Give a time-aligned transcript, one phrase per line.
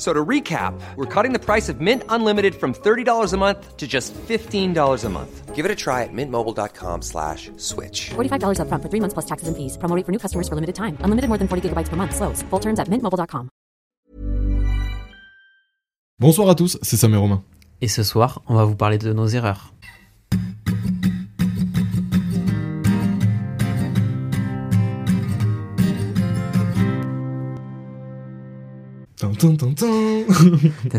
[0.00, 3.86] So to recap, we're cutting the price of Mint Unlimited from $30 a month to
[3.86, 5.54] just $15 a month.
[5.54, 8.08] Give it a try at mintmobile.com slash switch.
[8.16, 9.76] $45 upfront for three months plus taxes and fees.
[9.76, 10.96] Promo rate for new customers for limited time.
[11.04, 12.16] Unlimited more than 40 gigabytes per month.
[12.16, 12.42] Slows.
[12.48, 13.50] Full terms at mintmobile.com.
[16.18, 17.42] Bonsoir à tous, c'est Sam et Romain.
[17.82, 19.74] Et ce soir, on va vous parler de nos erreurs.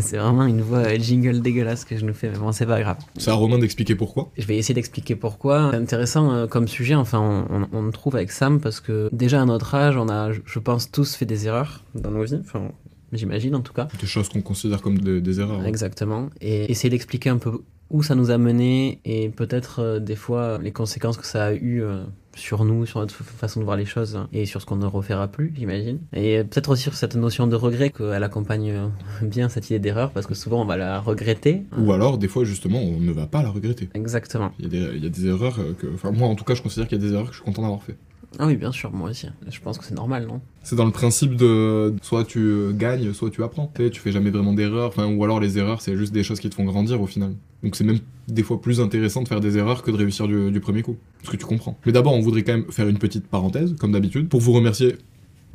[0.00, 2.80] C'est vraiment une voix euh, jingle dégueulasse que je nous fais, mais bon, c'est pas
[2.80, 2.96] grave.
[3.16, 4.30] C'est à Romain d'expliquer pourquoi?
[4.36, 5.70] Je vais essayer d'expliquer pourquoi.
[5.72, 9.08] C'est intéressant euh, comme sujet, enfin, on, on, on le trouve avec Sam, parce que
[9.12, 12.38] déjà à notre âge, on a, je pense, tous fait des erreurs dans nos vies,
[12.40, 12.70] enfin,
[13.12, 13.88] j'imagine en tout cas.
[14.00, 15.60] Des choses qu'on considère comme de- des erreurs.
[15.60, 15.64] hein.
[15.66, 16.28] Exactement.
[16.40, 20.58] Et essayer d'expliquer un peu où ça nous a mené et peut-être euh, des fois
[20.62, 22.04] les conséquences que ça a eu euh,
[22.36, 25.28] sur nous, sur notre façon de voir les choses et sur ce qu'on ne refera
[25.28, 25.98] plus, j'imagine.
[26.12, 28.88] Et peut-être aussi sur cette notion de regret qu'elle accompagne euh,
[29.22, 31.64] bien cette idée d'erreur parce que souvent on va la regretter.
[31.78, 33.88] Ou alors, des fois, justement, on ne va pas la regretter.
[33.94, 34.52] Exactement.
[34.58, 35.86] Il y, a des, il y a des erreurs euh, que.
[35.94, 37.44] Enfin, moi, en tout cas, je considère qu'il y a des erreurs que je suis
[37.44, 37.96] content d'avoir fait.
[38.38, 39.26] Ah oui, bien sûr, moi aussi.
[39.48, 40.40] Je pense que c'est normal, non?
[40.62, 43.70] C'est dans le principe de soit tu gagnes, soit tu apprends.
[43.76, 44.94] Tu fais jamais vraiment d'erreurs.
[44.98, 47.34] Ou alors les erreurs, c'est juste des choses qui te font grandir au final.
[47.62, 47.98] Donc c'est même
[48.28, 50.96] des fois plus intéressant de faire des erreurs que de réussir du, premier coup.
[51.18, 51.78] Parce que tu comprends.
[51.86, 54.96] Mais d'abord, on voudrait quand même faire une petite parenthèse, comme d'habitude, pour vous remercier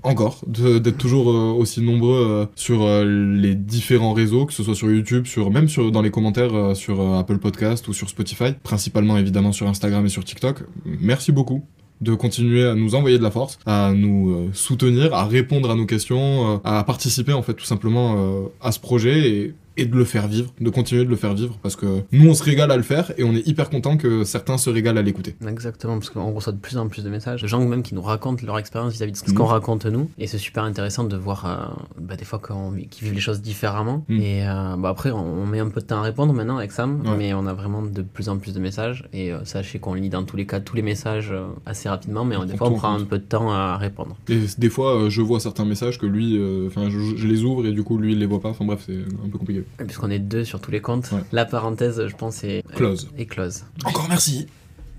[0.03, 4.75] encore d'être toujours euh, aussi nombreux euh, sur euh, les différents réseaux, que ce soit
[4.75, 9.17] sur YouTube, sur même sur dans les commentaires sur Apple Podcast ou sur Spotify, principalement
[9.17, 10.63] évidemment sur Instagram et sur TikTok.
[10.85, 11.65] Merci beaucoup
[12.01, 15.75] de continuer à nous envoyer de la force, à nous euh, soutenir, à répondre à
[15.75, 19.85] nos questions, euh, à participer en fait tout simplement euh, à ce projet et, et
[19.85, 22.43] de le faire vivre, de continuer de le faire vivre parce que nous on se
[22.43, 25.35] régale à le faire et on est hyper content que certains se régalent à l'écouter.
[25.47, 28.01] Exactement, parce qu'on reçoit de plus en plus de messages, de gens même qui nous
[28.01, 29.33] racontent leur expérience vis-à-vis de ce Mhm.
[29.37, 32.41] qu'on raconte nous, et c'est super intéressant de voir euh, bah, des fois
[32.89, 34.03] qu'ils vivent les choses différemment.
[34.09, 34.21] Mhm.
[34.21, 36.71] Et euh, bah, après, on, on met un peu de temps à répondre maintenant avec
[36.71, 37.15] Sam, Ouais.
[37.17, 40.09] mais on a vraiment de plus en plus de messages, et euh, sachez qu'on lit
[40.09, 41.33] dans tous les cas tous les messages
[41.65, 43.01] assez rapidement, mais euh, des On fois on prend compte.
[43.01, 44.17] un peu de temps à répondre.
[44.29, 47.71] Et des fois je vois certains messages que lui, enfin je, je les ouvre et
[47.71, 49.63] du coup lui il les voit pas, enfin bref c'est un peu compliqué.
[49.77, 51.21] Puisqu'on est deux sur tous les comptes, Ouais.
[51.31, 53.09] la parenthèse, je pense, est Close.
[53.17, 53.65] est close.
[53.85, 54.47] Encore merci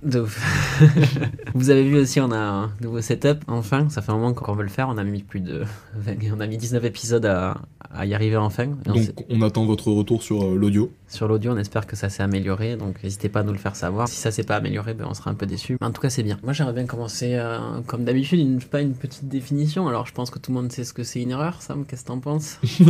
[0.03, 0.25] De.
[1.55, 3.39] Vous avez vu aussi, on a un nouveau setup.
[3.49, 4.89] Enfin, ça fait un moment qu'on veut le faire.
[4.89, 5.65] On a mis plus de,
[5.97, 7.59] 20 on a mis 19 épisodes à,
[7.93, 8.65] à y arriver enfin.
[8.65, 10.93] Et Donc on attend votre retour sur euh, l'audio.
[11.09, 12.77] sur l'audio, on espère que ça s'est amélioré.
[12.77, 14.07] Donc, n'hésitez pas à nous le faire savoir.
[14.09, 15.77] Si ça s'est pas amélioré, ben, on sera un peu déçu.
[15.81, 16.39] En tout cas, c'est bien.
[16.45, 19.89] Moi, j'aimerais bien commencer, euh, comme d'habitude, une, pas une petite définition.
[19.89, 21.61] Alors, je pense que tout le monde sait ce que c'est une erreur.
[21.61, 22.59] Sam, qu'est-ce que t'en penses?
[22.79, 22.85] T'es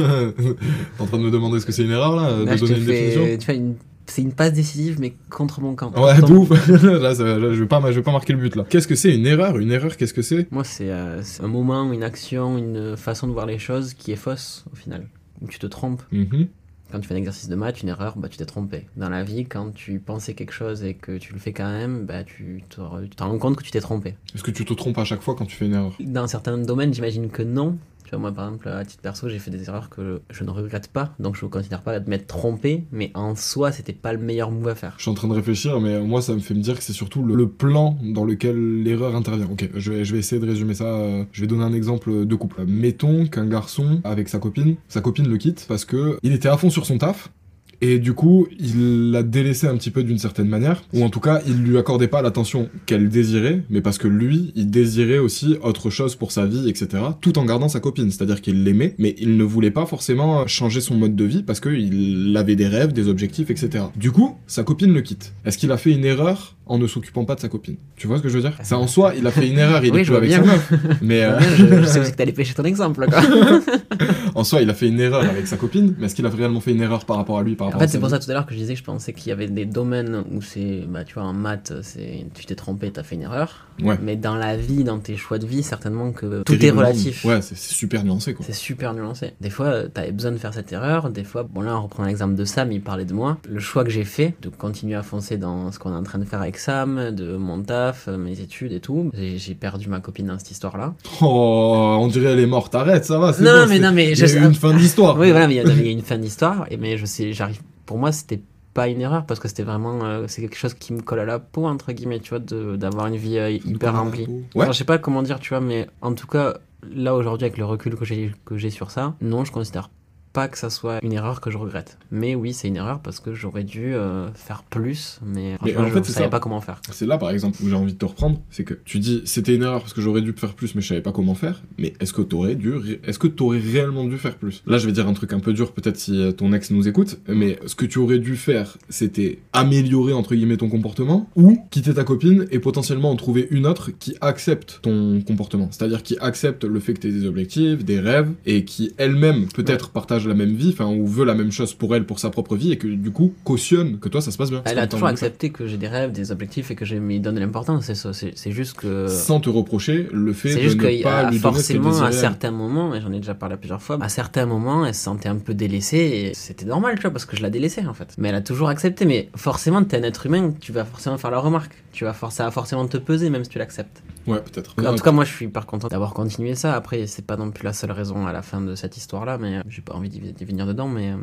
[0.98, 2.68] en train de me demander ce que c'est une erreur là, Là, de je te
[2.72, 3.38] donner une fais- définition?
[3.38, 3.74] tu vois, une-
[4.12, 5.90] c'est une passe décisive, mais contre mon camp.
[6.00, 6.50] Ouais, de ouf.
[6.82, 8.64] là, ça- là, je vais pas, je vais pas marquer le but là.
[8.68, 9.58] Qu'est-ce que c'est une erreur?
[9.58, 10.50] Une erreur, qu'est-ce que c'est?
[10.50, 14.16] Moi, c'est euh, un moment, une action, une façon de voir les choses qui est
[14.16, 15.08] fausse au final.
[15.40, 16.02] Où tu te trompes.
[16.12, 16.48] Mhm.
[16.90, 18.86] Quand tu fais un exercice de maths, une erreur, bah, tu t'es trompé.
[18.96, 22.06] Dans la vie, quand tu pensais quelque chose et que tu le fais quand même,
[22.06, 24.14] bah, tu te rends compte que tu t'es trompé.
[24.34, 25.92] Est-ce que tu te trompes à chaque fois quand tu fais une erreur?
[26.00, 27.76] Dans certains domaines, j'imagine que non.
[28.16, 31.14] Moi, par exemple, à titre perso, j'ai fait des erreurs que je ne regrette pas.
[31.18, 32.84] Donc, je ne considère pas de m'être trompé.
[32.92, 34.94] Mais en soi, c'était pas le meilleur move à faire.
[34.96, 36.92] Je suis en train de réfléchir, mais moi ça me fait me dire que c'est
[36.92, 39.48] surtout le, le plan dans lequel l'erreur intervient.
[39.50, 40.84] Ok, je vais, je vais essayer de résumer ça.
[40.84, 42.64] euh, Je vais donner un exemple de couple.
[42.66, 46.56] Mettons qu'un garçon avec sa copine, sa copine le quitte parce que il était à
[46.56, 47.30] fond sur son taf.
[47.80, 51.20] Et du coup, il l'a délaissé un petit peu d'une certaine manière, ou en tout
[51.20, 55.56] cas, il lui accordait pas l'attention qu'elle désirait, mais parce que lui, il désirait aussi
[55.62, 56.88] autre chose pour sa vie, etc.,
[57.20, 58.10] tout en gardant sa copine.
[58.10, 61.60] C'est-à-dire qu'il l'aimait, mais il ne voulait pas forcément changer son mode de vie parce
[61.60, 63.84] qu'il avait des rêves, des objectifs, etc.
[63.96, 65.32] Du coup, sa copine le quitte.
[65.44, 67.76] Est-ce qu'il a fait une erreur en ne s'occupant pas de sa copine?
[67.96, 68.58] Tu vois ce que je veux dire?
[68.62, 70.44] Ça en soi, il a fait une erreur, il Oui, est plus avec bien.
[70.44, 70.72] sa meuf.
[71.00, 73.20] Mais euh, je, je sais aussi que t'allais pêcher ton exemple, quoi.
[74.34, 76.60] en soi, il a fait une erreur avec sa copine, mais est-ce qu'il a réellement
[76.60, 78.34] fait une erreur par rapport à lui, par En fait, c'est pour ça tout à
[78.34, 81.04] l'heure que je disais que je pensais qu'il y avait des domaines où c'est, bah,
[81.04, 83.67] tu vois, en maths, c'est, tu t'es trompé, t'as fait une erreur.
[83.82, 83.98] Ouais.
[84.02, 87.24] Mais dans la vie, dans tes choix de vie, certainement que tout est relatif.
[87.24, 88.44] Ouais, c'est super nuancé quoi.
[88.46, 89.34] C'est super nuancé.
[89.40, 91.10] Des fois, euh, t'avais besoin de faire cette erreur.
[91.10, 93.38] Des fois, bon là, on reprend l'exemple de Sam, il parlait de moi.
[93.48, 96.18] Le choix que j'ai fait de continuer à foncer dans ce qu'on est en train
[96.18, 99.10] de faire avec Sam, de mon taf, euh, mes études et tout.
[99.14, 100.94] J'ai perdu ma copine dans cette histoire-là.
[101.20, 104.18] Oh, on dirait elle est morte, arrête, ça va, Non, bon, mais non, mais il
[104.18, 105.16] y a je- eu une fin d'histoire.
[105.18, 106.66] Oui, voilà, mais il y a- il y, a une fin d'histoire.
[106.70, 107.60] Et mais je sais, j'arrive.
[107.86, 108.40] Pour moi, c'était
[108.78, 111.24] pas une erreur parce que c'était vraiment, euh, c'est quelque chose qui me colle à
[111.24, 114.28] la peau entre guillemets, tu vois, d'avoir une vie euh, hyper remplie.
[114.54, 114.66] Ouais.
[114.68, 116.58] Je sais pas comment dire, tu vois, mais en tout cas,
[116.88, 119.90] là aujourd'hui, avec le recul que j'ai que j'ai sur ça, non, je considère
[120.38, 121.98] pas que ça soit une erreur que je regrette.
[122.12, 125.72] Mais oui, c'est une erreur parce que j'aurais dû euh, faire plus, mais, en fait,
[126.04, 126.28] je savais ça.
[126.28, 126.80] pas comment faire.
[126.92, 129.54] C'est là, par exemple, où j'ai envie de te reprendre, c'est que tu dis c'était
[129.56, 131.62] une erreur parce que j'aurais dû faire plus, mais je savais pas comment faire.
[131.76, 134.62] Mais est-ce que t'aurais dû, ré- est-ce que t'aurais réellement dû faire plus?
[134.66, 136.86] Là, je vais dire un truc un peu dur, peut-être si euh, ton ex nous
[136.86, 141.58] écoute, mais ce que tu aurais dû faire, c'était améliorer entre guillemets ton comportement ou
[141.72, 145.68] quitter ta copine et potentiellement en trouver une autre qui accepte ton comportement.
[145.72, 149.90] C'est-à-dire qui accepte le fait que t'aies des objectifs, des rêves et qui elle-même peut-être
[149.90, 152.54] partage la même vie, enfin ou veut la même chose pour elle, pour sa propre
[152.56, 154.62] vie et que du coup cautionne que toi ça se passe bien.
[154.64, 157.34] Elle a toujours accepté que j'ai des rêves, des objectifs et que je m'y donne
[157.36, 157.84] de l'importance.
[157.86, 158.12] C'est ça.
[158.12, 159.08] C'est juste que.
[159.08, 161.58] sans te reprocher le fait C'est de juste ne qu'il y pas a lui donner
[161.58, 164.46] ce qu'elle forcément à certains moments, et j'en ai déjà parlé plusieurs fois, à certains
[164.46, 167.42] moments, elle se sentait un peu délaissée et c'était normal, tu vois, parce que je
[167.42, 168.14] la délaissais en fait.
[168.18, 169.04] Mais elle a toujours accepté.
[169.06, 171.72] Mais forcément, t'es un être humain, tu vas forcément faire la remarque.
[171.92, 174.02] Tu vas for- ça va forcément te peser, même si tu l'acceptes.
[174.26, 174.74] Ouais, peut-être.
[174.86, 176.74] En tout cas, moi, je suis hyper content d'avoir continué ça.
[176.74, 179.60] Après, c'est pas non plus la seule raison à la fin de cette histoire-là, mais
[179.68, 181.10] j'ai pas envie d'y d'y venir dedans, mais.
[181.12, 181.16] euh,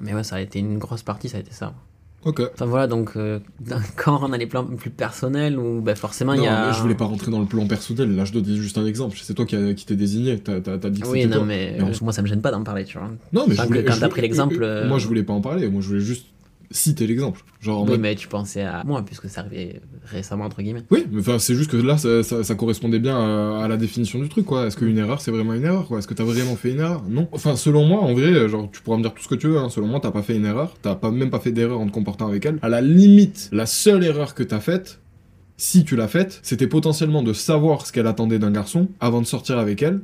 [0.00, 1.72] Mais ouais, ça a été une grosse partie, ça a été ça.
[2.24, 2.42] Ok.
[2.54, 3.38] Enfin voilà, donc euh,
[3.94, 6.66] quand on a les plans plus personnels, où ben, forcément il y a.
[6.68, 8.16] mais je voulais pas rentrer dans le plan personnel.
[8.16, 9.16] Là, je dois dire juste un exemple.
[9.22, 10.38] C'est toi qui, a- qui t'es désigné.
[10.40, 11.46] T'as t'as- t'as dit que Oui, c'était non, toi.
[11.46, 13.10] mais Mais on- euh, moi ça me gêne pas d'en parler, tu vois.
[13.32, 13.84] Non, mais je voulais.
[13.84, 15.68] quand je- t'as pris l'exemple, euh, Moi, je voulais pas en parler.
[15.68, 16.26] Moi, je voulais juste
[16.70, 17.42] citer l'exemple.
[17.60, 20.82] Genre en Oui, mode- mais tu pensais à moi, puisque ça arrivait récemment, entre guillemets.
[20.90, 24.18] Oui, mais c'est juste que là, ça, ça- ça correspondait bien à, à la définition
[24.18, 24.66] du truc, quoi.
[24.66, 25.98] Est-ce qu'une erreur, c'est vraiment une erreur, quoi?
[25.98, 27.02] Est-ce que t'as vraiment fait une erreur?
[27.08, 27.28] Non.
[27.32, 29.58] Enfin, selon moi, en vrai, genre, tu pourras me dire tout ce que tu veux,
[29.58, 29.68] hein.
[29.68, 30.74] Selon moi, t'as pas fait une erreur.
[30.82, 32.58] T'as pas, même pas fait d'erreur en te comportant avec elle.
[32.62, 35.00] À la limite, la seule erreur que t'as faite,
[35.56, 39.26] si tu l'as faite, c'était potentiellement de savoir ce qu'elle attendait d'un garçon avant de
[39.26, 40.00] sortir avec elle,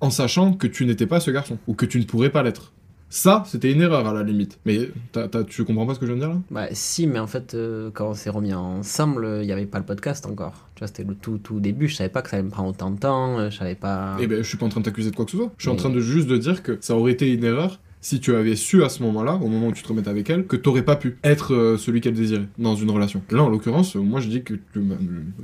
[0.00, 2.72] en sachant que tu n'étais pas ce garçon, ou que tu ne pourrais pas l'être.
[3.10, 4.58] Ça, c'était une erreur à la limite.
[4.66, 6.42] Mais t'as- tu comprends pas ce que je viens de dire là?
[6.50, 9.78] Bah, si, mais en fait, euh, quand on s'est remis ensemble, il n'y avait pas
[9.78, 10.68] le podcast encore.
[10.74, 11.88] Tu vois, c'était le tout, tout début.
[11.88, 13.38] Je savais pas que ça allait me prendre autant de temps.
[13.38, 14.16] euh, Je savais pas.
[14.20, 15.50] Eh ben, je suis pas en train de t'accuser de quoi que ce soit.
[15.56, 18.20] Je suis en train de juste de dire que ça aurait été une erreur si
[18.20, 20.56] tu avais su à ce moment-là, au moment où tu te remettais avec elle, que
[20.56, 23.22] t'aurais pas pu être euh, celui qu'elle désirait dans une relation.
[23.30, 24.80] Là, en l'occurrence, euh, moi je dis que euh,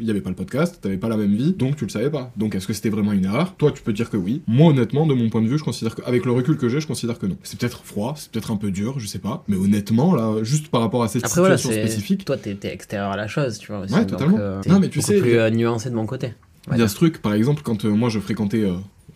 [0.00, 2.10] il y avait pas le podcast, t'avais pas la même vie, donc tu le savais
[2.10, 2.30] pas.
[2.36, 3.56] Donc est-ce que c'était vraiment une erreur?
[3.56, 4.42] Toi, tu peux dire que oui.
[4.46, 6.80] Moi, honnêtement, de mon point de vue, je considère que, avec le recul que j'ai,
[6.80, 7.36] je considère que non.
[7.42, 9.44] C'est peut-être froid, c'est peut-être un peu dur, je sais pas.
[9.48, 11.88] Mais honnêtement, là, juste par rapport à cette Après, voilà, situation c'est.
[11.88, 13.80] spécifique, Toi, t'es extérieur à la chose, tu vois.
[13.80, 14.36] Aussi, Ouais, donc, totalement.
[14.38, 16.34] euh, Non, mais tu sais, plus euh, nuancé de mon côté.
[16.72, 18.64] Il y a ce truc, par exemple, quand euh, moi je fréquentais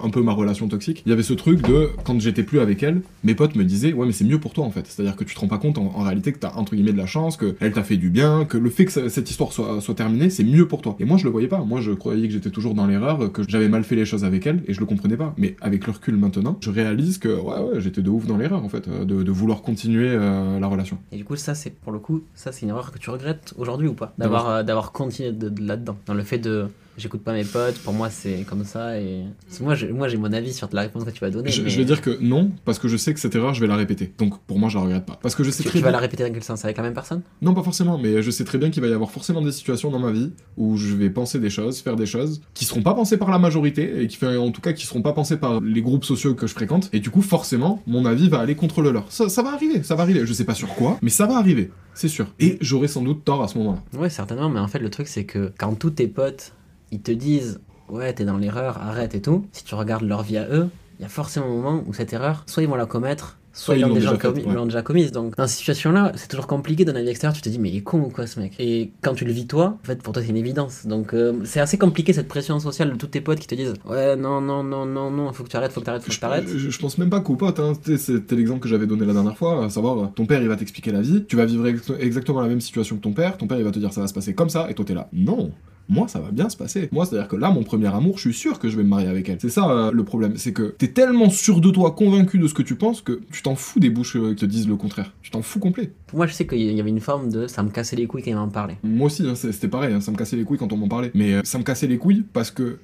[0.01, 2.83] un peu ma relation toxique, il y avait ce truc de quand j'étais plus avec
[2.83, 4.87] elle, mes potes me disaient ouais mais c'est mieux pour toi en fait.
[4.87, 6.99] C'est-à-dire que tu te rends pas compte en, en réalité que t'as entre guillemets de
[6.99, 9.53] la chance, que elle t'a fait du bien, que le fait que ça- cette histoire
[9.53, 10.97] soit, soit terminée, c'est mieux pour toi.
[11.01, 11.59] Et moi je le voyais pas.
[11.65, 14.47] Moi je croyais que j'étais toujours dans l'erreur, que j'avais mal fait les choses avec
[14.47, 15.35] elle et je le comprenais pas.
[15.37, 18.65] Mais avec le recul maintenant, je réalise que ouais ouais j'étais de ouf dans l'erreur
[18.65, 20.99] en fait, euh, de, de vouloir continuer euh, la relation.
[21.13, 23.55] Et du coup, ça, c'est pour le coup, ça, c'est une erreur que tu regrettes
[23.57, 25.97] aujourd'hui ou pas D'avoir euh, d'avoir continué de, de là-dedans.
[26.07, 26.67] Dans le fait de.
[26.99, 28.99] J'écoute pas mes potes, pour moi, c'est comme ça.
[29.01, 29.23] Et.
[29.61, 31.51] Moi, j'ai- moi, j'ai mon avis sur la réponse que tu vas donner.
[31.51, 33.61] Je, mais je vais dire que non, parce que je sais que cette erreur je
[33.61, 34.13] vais la répéter.
[34.19, 35.19] Donc pour moi je la regrette pas.
[35.23, 36.77] Parce que je sais Tu, très tu vas bien- la répéter dans quel sens Avec
[36.77, 37.23] la même personne?
[37.41, 39.91] Non, pas forcément, mais je sais très bien qu'il va y avoir forcément des situations
[39.91, 42.95] dans ma vie où je vais penser des choses, faire des choses qui seront pas
[42.95, 45.81] pensées par la majorité et qui, en tout cas, qui seront pas pensées par les
[45.83, 46.91] groupes sociaux que je fréquente.
[46.93, 49.11] Et du coup, forcément, mon avis va aller contre le leur.
[49.13, 50.27] Ça, ça va arriver, ça va arriver.
[50.27, 52.27] Je sais pas sur quoi, mais ça va arriver, c'est sûr.
[52.41, 53.83] Et j'aurai sans doute tort à ce moment-là.
[54.01, 56.53] Ouais, certainement, mais en fait, le truc, c'est que quand tous tes potes,
[56.93, 60.37] ils te disent Ouais, t'es dans l'erreur, arrête et tout, si tu regardes leur vie
[60.37, 60.69] à eux,
[60.99, 63.77] il y a forcément un moment où cette erreur, soit ils vont la commettre, soit
[63.77, 64.83] ils ils l'ont déjà, commis, ouais.
[64.83, 65.11] commise.
[65.11, 67.35] Donc dans ces situations-là, c'est toujours compliqué d'un avis extérieur.
[67.35, 68.53] Tu te dis mais il est con ou quoi ce mec?
[68.59, 70.87] Et quand tu le vis toi, en fait pour toi c'est une évidence.
[70.87, 73.73] Donc euh, c'est assez compliqué cette pression sociale de tous tes potes qui te disent
[73.87, 76.11] ouais non non non non non faut que tu arrêtes, faut que tu arrêtes, faut
[76.11, 76.49] que tu arrêtes.
[76.49, 77.73] je- je pense même pas qu'aux potes, hein.
[77.97, 80.93] C'était l'exemple que j'avais donné la dernière fois, à savoir, ton père il va t'expliquer
[80.93, 83.57] la vie, tu vas vivre ex- exactement la même situation que ton père, ton père
[83.59, 85.09] il va te dire ça va se passer comme ça, et toi t'es là.
[85.13, 85.53] Non
[85.89, 86.89] moi, ça va bien se passer.
[86.93, 89.09] Moi, c'est-à-dire que là, mon premier amour, je suis sûr que je vais me marier
[89.09, 89.39] avec elle.
[89.41, 90.37] C'est ça euh, le problème.
[90.37, 93.43] C'est que t'es tellement sûr de toi, convaincu de ce que tu penses, que tu
[93.43, 95.13] t'en fous des bouches euh, qui te disent le contraire.
[95.23, 95.91] Tu t'en fous complet.
[96.07, 98.23] Pour moi je sais qu'il y avait une forme de ça me cassait les couilles
[98.23, 98.77] quand il m'en parlait.
[98.83, 101.11] Moi aussi, hein, c'était pareil, hein, ça me cassait les couilles quand on m'en parlait.
[101.15, 102.79] Mais euh, ça me cassait les couilles parce que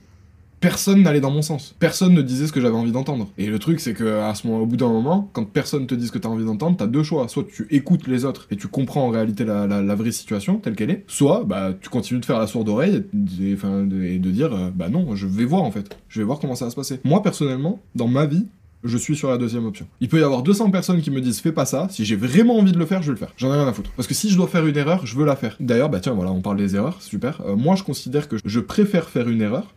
[0.65, 1.75] personne n'allait dans mon sens.
[1.79, 3.29] Personne ne disait ce que j'avais envie d'entendre.
[3.37, 6.07] Et le truc, c'est que ce moment, au bout d'un moment, quand personne te dit
[6.07, 7.29] ce que t'as envie d'entendre, t'as deux choix.
[7.29, 10.91] Soit tu écoutes les autres et tu comprends en réalité la, vraie situation telle qu'elle
[10.91, 11.05] est.
[11.07, 15.15] Soit, bah, tu continues de faire la sourde oreille et de dire, euh, bah non,
[15.15, 15.99] je vais voir en fait.
[16.09, 16.99] Je vais voir comment ça va se passer.
[17.05, 18.47] Moi, personnellement, dans ma vie,
[18.85, 19.87] je suis sur la deuxième option.
[20.01, 22.57] Il peut y avoir 200 personnes qui me disent fais pas ça, si j'ai vraiment
[22.57, 23.35] envie de le faire, je vais le faire.
[23.37, 23.91] J'en ai rien à foutre.
[23.97, 25.57] Parce que si je dois faire une erreur, je veux la faire.
[25.61, 27.43] D'ailleurs, bah tiens, voilà, on parle des erreurs, super.
[27.47, 29.75] Euh, moi, je considère que je préfère faire une erreur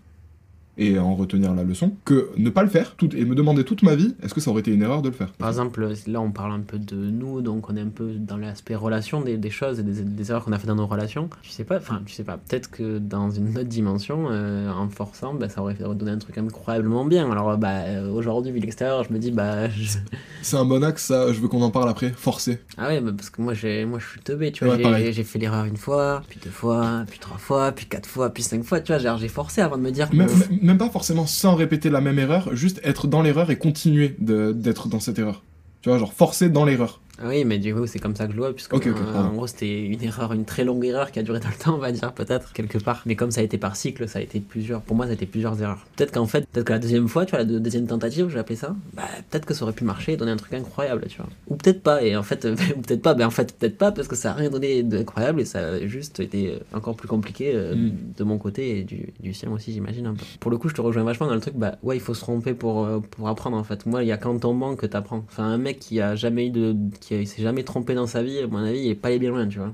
[0.77, 3.83] et en retenir la leçon que ne pas le faire tout, et me demander toute
[3.83, 5.31] ma vie est-ce que ça aurait été une erreur de le faire?
[5.33, 8.37] Par exemple, là on parle un peu de nous, donc on est un peu dans
[8.37, 11.29] l'aspect relation des, des choses et des, des erreurs qu'on a fait dans nos relations.
[11.41, 14.89] Tu sais pas, enfin tu sais pas, peut-être que dans une autre dimension, euh, en
[14.89, 17.29] forçant, bah, ça aurait fait donner un truc incroyablement bien.
[17.31, 19.97] Alors bah aujourd'hui vu l'extérieur, je me dis bah je-
[20.41, 22.59] C'est un bon axe, ça, je veux qu'on en parle après, forcé.
[22.77, 23.53] ah ouais bah, parce que moi
[23.87, 27.03] moi je suis teubé, tu vois, Ouais, j'ai- fait l'erreur une fois, puis deux fois,
[27.09, 29.81] puis trois fois, puis quatre fois, puis cinq fois, tu vois, j'ai forcé avant de
[29.81, 30.27] me dire Même,
[30.67, 34.87] même- pas forcément sans répéter la même erreur, juste être dans l'erreur et continuer d'être
[34.87, 35.43] dans cette erreur.
[35.81, 37.01] Tu vois, genre forcer dans l'erreur.
[37.19, 39.33] Ah Oui, mais du coup, c'est comme ça que je le vois, puisque euh, en
[39.33, 41.79] gros, c'était une erreur, une très longue erreur qui a duré dans le temps, on
[41.79, 43.01] va dire, peut-être, quelque part.
[43.05, 45.13] Mais comme ça a été par cycle, ça a été plusieurs, pour moi, ça a
[45.15, 45.85] été plusieurs erreurs.
[45.95, 48.33] Peut-être qu'en fait, peut-être que la deuxième fois, tu vois, la deux- deuxième tentative, je
[48.35, 51.05] vais appeler ça, bah, peut-être que ça aurait pu marcher et donner un truc incroyable,
[51.09, 51.29] tu vois.
[51.49, 53.91] Ou peut-être pas, et en fait, euh, ou peut-être pas, mais en fait, peut-être pas,
[53.91, 57.07] parce que ça a rien donné d'incroyable et ça a juste été euh, encore plus
[57.07, 57.91] compliqué euh, Mm.
[58.17, 60.23] de mon côté et du, du sien aussi, j'imagine un peu.
[60.39, 62.21] Pour le coup, je te rejoins vachement dans le truc, bah, ouais, il faut se
[62.21, 63.85] tromper pour, pour apprendre, en fait.
[63.85, 65.23] Moi, il y a qu'en tombant que t'apprends.
[65.29, 68.23] Enfin, un mec qui a jamais eu de, qui a- s'est jamais trompé dans sa
[68.23, 69.73] vie, à mon avis, il est pas allé bien loin, tu vois.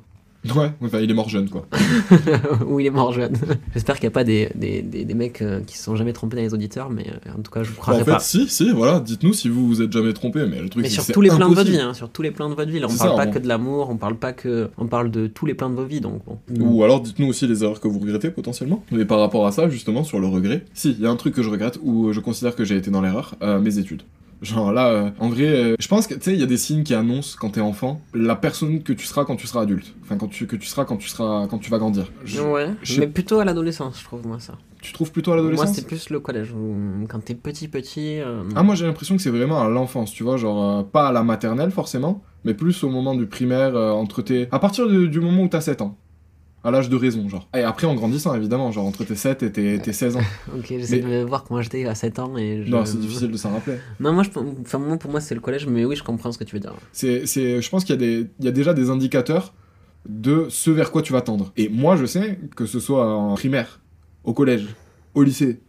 [0.57, 1.65] Ouais, enfin, il est mort jeune, quoi.
[2.67, 3.31] Ou il est mort jeune.
[3.73, 6.11] J'espère qu'il n'y a pas des, des, des, des mecs euh, qui se sont jamais
[6.11, 8.11] trompés dans les auditeurs, mais euh, en tout cas, je vous Bah, croirais en fait,
[8.11, 8.19] pas.
[8.19, 10.95] si, si, voilà, dites-nous si vous vous êtes jamais trompé, mais le truc Mais c'est
[11.01, 12.79] sur tous les plans de votre vie, hein, sur tous les plans de votre vie.
[12.81, 15.27] Là, on parle ça, pas que de l'amour, on parle pas que, on parle de
[15.27, 16.37] tous les plans de vos vies, donc bon.
[16.59, 18.83] Ou alors dites-nous aussi les erreurs que vous regrettez potentiellement.
[18.91, 21.35] Et par rapport à ça, justement, sur le regret, si, il y a un truc
[21.35, 24.01] que je regrette où je considère que j'ai été dans l'erreur, euh, mes études.
[24.43, 26.57] Genre là, euh, en vrai, euh, je pense que tu sais, il y a des
[26.57, 29.93] signes qui annoncent quand t'es enfant la personne que tu seras quand tu seras adulte.
[30.03, 32.11] Enfin, quand tu, que tu seras quand tu seras quand tu vas grandir.
[32.25, 34.53] Je- Ouais, je- mais plutôt à l'adolescence, je trouve, moi, ça.
[34.81, 36.75] Tu trouves plutôt à Moi, l'adolescence c'était plus le collège, où,
[37.07, 38.19] quand t'es petit, petit.
[38.19, 41.07] euh, Ah, moi j'ai l'impression que c'est vraiment à l'enfance, tu vois, genre euh, pas
[41.07, 44.49] à la maternelle forcément, mais plus au moment du primaire, euh, entre tes.
[44.51, 45.97] À partir de- du moment où t'as 7 ans.
[46.65, 47.49] À l'âge de raison, genre.
[47.53, 50.21] Et après en grandissant, évidemment, genre entre tes 7 et tes, tes 16 ans.
[50.57, 52.71] Ok, j'essaie Mais- de voir comment j'étais à 7 ans et je...
[52.71, 53.77] Non, c'est difficile de s'en rappeler.
[53.99, 54.29] Non, moi, je,
[54.61, 56.61] enfin, moi, pour moi, c'est le collège, mais oui, je comprends ce que tu veux
[56.61, 56.73] dire.
[56.93, 59.53] C'est, c'est, je pense qu'il y, a des- il y a déjà des indicateurs
[60.07, 61.51] de ce vers quoi tu vas tendre.
[61.57, 63.81] Et moi, je sais que ce soit en primaire,
[64.23, 64.67] au collège,
[65.15, 65.61] au lycée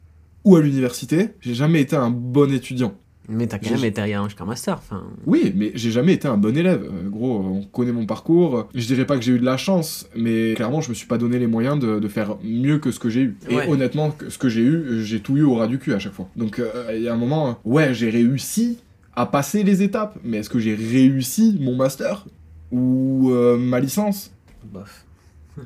[0.45, 2.95] ou à l'université, j'ai jamais été un bon étudiant.
[3.29, 5.05] Mais t'as quand même été jusqu'à master, enfin.
[5.27, 6.85] Oui, mais j'ai jamais été un bon élève.
[6.85, 8.69] Euh, gros, on connaît mon parcours.
[8.75, 11.17] Je dirais pas que j'ai eu de la chance, mais clairement, je me suis pas
[11.17, 13.37] donné les moyens de, de faire mieux que ce que j'ai eu.
[13.51, 13.67] Ouais.
[13.67, 16.13] Et honnêtement, ce que j'ai eu, j'ai tout eu au ras du cul à chaque
[16.13, 16.29] fois.
[16.37, 18.79] Donc, euh, il y a un moment, euh, ouais, j'ai réussi
[19.17, 22.27] à passer les étapes, mais est-ce que j'ai réussi mon master
[22.71, 24.33] ou euh, ma licence?
[24.65, 25.05] Bof.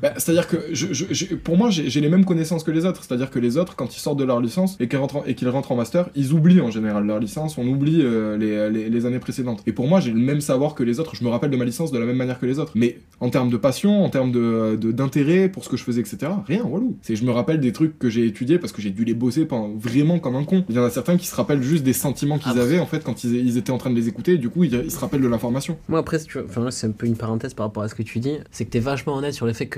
[0.02, 3.02] Bah, C'est-à-dire que je, je- je- pour moi, j'ai les mêmes connaissances que les autres.
[3.04, 5.74] C'est-à-dire que les autres, quand ils sortent de leur licence et qu'ils rentrent, en- rentrent
[5.74, 9.62] master, ils oublient en général leur licence, on oublie euh, les, les- les années précédentes.
[9.66, 11.14] Et pour moi, j'ai le même savoir que les autres.
[11.16, 12.72] Je me rappelle de ma licence de la même manière que les autres.
[12.74, 16.00] Mais en termes de passion, en termes de- de- d'intérêt pour ce que je faisais,
[16.00, 16.96] etc., rien, walou.
[17.02, 19.46] C'est je me rappelle des trucs que j'ai étudiés parce que j'ai dû les bosser
[19.46, 20.64] pendant, vraiment comme un con.
[20.68, 22.86] Il y en a certains qui se rappellent juste des sentiments qu'ils Après- avaient en
[22.86, 24.32] fait quand ils, ils étaient en train de les écouter.
[24.34, 25.76] Et du coup, ils, ils se rappellent de l'information.
[25.88, 27.88] Moi, après, si tu veux- enfin, là, c'est un peu une parenthèse par rapport à
[27.88, 29.77] ce que tu dis, c'est que t'es vachement honnête sur le fait que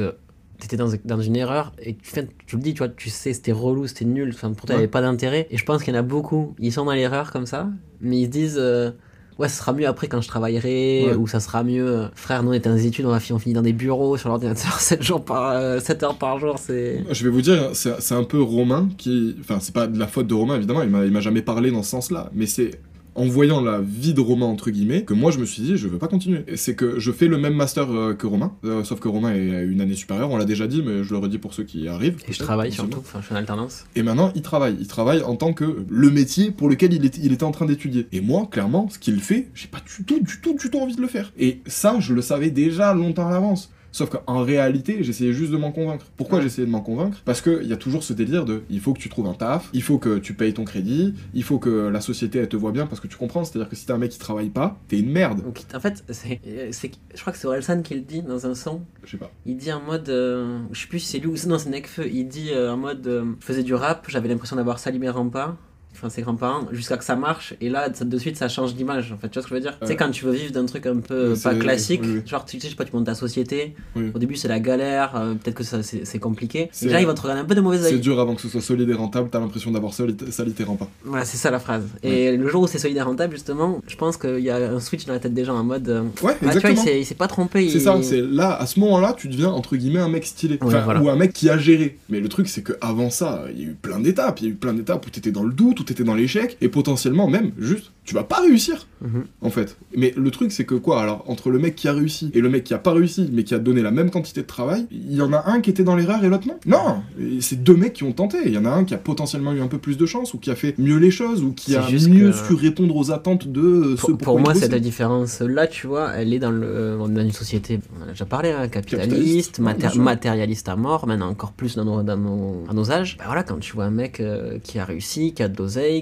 [0.59, 2.11] t'étais dans, dans une erreur et tu,
[2.47, 4.78] tu le dis, tu vois, tu sais, c'était relou, c'était nul, enfin, pour toi, il
[4.78, 4.83] Ouais.
[4.85, 5.47] avait pas d'intérêt.
[5.50, 7.69] Et je pense qu'il y en a beaucoup, ils sont dans l'erreur comme ça,
[8.00, 8.59] mais ils se disent.
[8.59, 8.90] euh,
[9.38, 11.14] Ouais, ça sera mieux après quand je travaillerai, Ouais.
[11.14, 11.87] ou ça sera mieux.
[11.88, 13.73] euh, Frère, nous on était dans des études, on a fini, on finit dans des
[13.73, 17.02] bureaux sur l'ordinateur 7 jours par euh, 7 heures par jour, c'est.
[17.11, 19.37] Je vais vous dire, c'est un peu Romain qui.
[19.40, 21.71] Enfin, c'est pas de la faute de Romain, évidemment, il m'a il m'a jamais parlé
[21.71, 22.73] dans ce sens-là, mais c'est
[23.14, 25.88] en voyant la vie de Romain entre guillemets que moi je me suis dit je
[25.88, 26.45] veux pas continuer.
[26.57, 29.64] C'est que je fais le même master euh, que Romain, euh, sauf que Romain est
[29.64, 32.17] une année supérieure, on l'a déjà dit mais je le redis pour ceux qui arrivent.
[32.29, 33.85] Et je travaille surtout, enfin, je suis en alternance.
[33.97, 34.76] Et maintenant, il travaille.
[34.81, 37.67] Il travaille en tant que le métier pour lequel il, est- il était en train
[37.67, 38.07] d'étudier.
[38.12, 40.97] Et moi, clairement, ce qu'il fait, j'ai pas du tout, du tout, du tout envie
[40.97, 41.33] de le faire.
[41.38, 43.71] Et ça, je le savais déjà longtemps à l'avance.
[43.92, 46.06] Sauf qu'en réalité, j'essayais juste de m'en convaincre.
[46.16, 46.44] Pourquoi Ouais.
[46.44, 47.18] j'essayais de m'en convaincre?
[47.25, 49.68] Parce qu'il y a toujours ce délire de il faut que tu trouves un taf,
[49.73, 52.73] il faut que tu payes ton crédit, il faut que la société elle te voit
[52.73, 53.44] bien parce que tu comprends.
[53.44, 55.42] C'est-à-dire que si t'es un mec qui travaille pas, t'es une merde.
[55.42, 58.47] Donc, en fait, c'est, euh, c'est- je crois que c'est Orelsan qui le dit dans
[58.47, 58.82] un son.
[59.04, 59.30] Je sais pas.
[59.47, 60.09] Il dit en mode.
[60.09, 62.09] euh, je sais plus si c'est lui ou non, c'est Nekfeu.
[62.09, 63.06] Il dit euh, en mode.
[63.06, 65.56] euh, je faisais du rap, j'avais l'impression d'avoir sali mes grands-parents.
[65.92, 69.12] Enfin, ses grands-parents, jusqu'à que ça marche, et là, ça- de suite, ça change d'image.
[69.12, 69.73] En fait, tu vois ce que je veux dire?
[69.78, 69.97] Tu sais, Ouais.
[69.97, 72.23] quand tu veux vivre d'un truc un peu Ouais, pas c'est- classique, oui, oui.
[72.26, 74.11] genre, tu sais, je sais pas, tu montes ta société, Oui.
[74.14, 76.70] au début, c'est la galère, euh, peut-être que ça, c'est, c'est compliqué.
[76.73, 78.00] C'est- Et là, ils vont te regarder un peu de mauvais C'est oeil.
[78.00, 80.88] dur avant que ce soit solide et rentable, t'as l'impression d'avoir sali sali tes remparts.
[81.04, 81.85] Voilà, c'est ça la phrase.
[82.02, 85.04] Et le jour où c'est solidaire rentable, justement, je pense qu'il y a un switch
[85.04, 85.88] dans la tête des gens en mode.
[85.88, 86.82] euh, Ouais, ah, tu vois, il exactement.
[86.85, 87.68] s'est, il pas trompé.
[87.68, 90.59] C'est il- ça, c'est là, à ce moment-là, tu deviens entre guillemets un mec stylé.
[90.62, 91.02] Ouais, voilà.
[91.02, 91.99] Ou un mec qui a géré.
[92.09, 94.40] Mais le truc, c'est que avant ça, il y a eu plein d'étapes.
[94.40, 96.56] Il y a eu plein d'étapes où t'étais dans le doute, où t'étais dans l'échec,
[96.60, 99.25] et potentiellement même, juste, tu vas pas réussir, Mhm.
[99.42, 99.76] en fait.
[99.96, 102.49] Mais le truc, c'est que quoi Alors, entre le mec qui a réussi et le
[102.49, 105.14] mec qui a pas réussi, mais qui a donné la même quantité de travail, il
[105.14, 106.56] y en a un qui était dans l'erreur et l'autre non.
[106.66, 107.02] Non
[107.40, 108.38] C'est deux mecs qui ont tenté.
[108.46, 110.38] Il y en a un qui a potentiellement eu un peu plus de chance, ou
[110.38, 113.49] qui a fait mieux les choses, ou qui a mieux que- su répondre aux attentes
[113.49, 116.99] de euh, Pour, ceux pour pourquoi moi, cette différence-là, tu vois, elle est dans, le,
[117.04, 121.06] est dans une société, on en a déjà parlé, hein, capitaliste, maté- matérialiste à mort,
[121.06, 123.16] maintenant encore plus dans nos, dans nos, à nos âges.
[123.18, 125.54] Bah voilà, quand tu vois un mec euh, qui a réussi, qui a de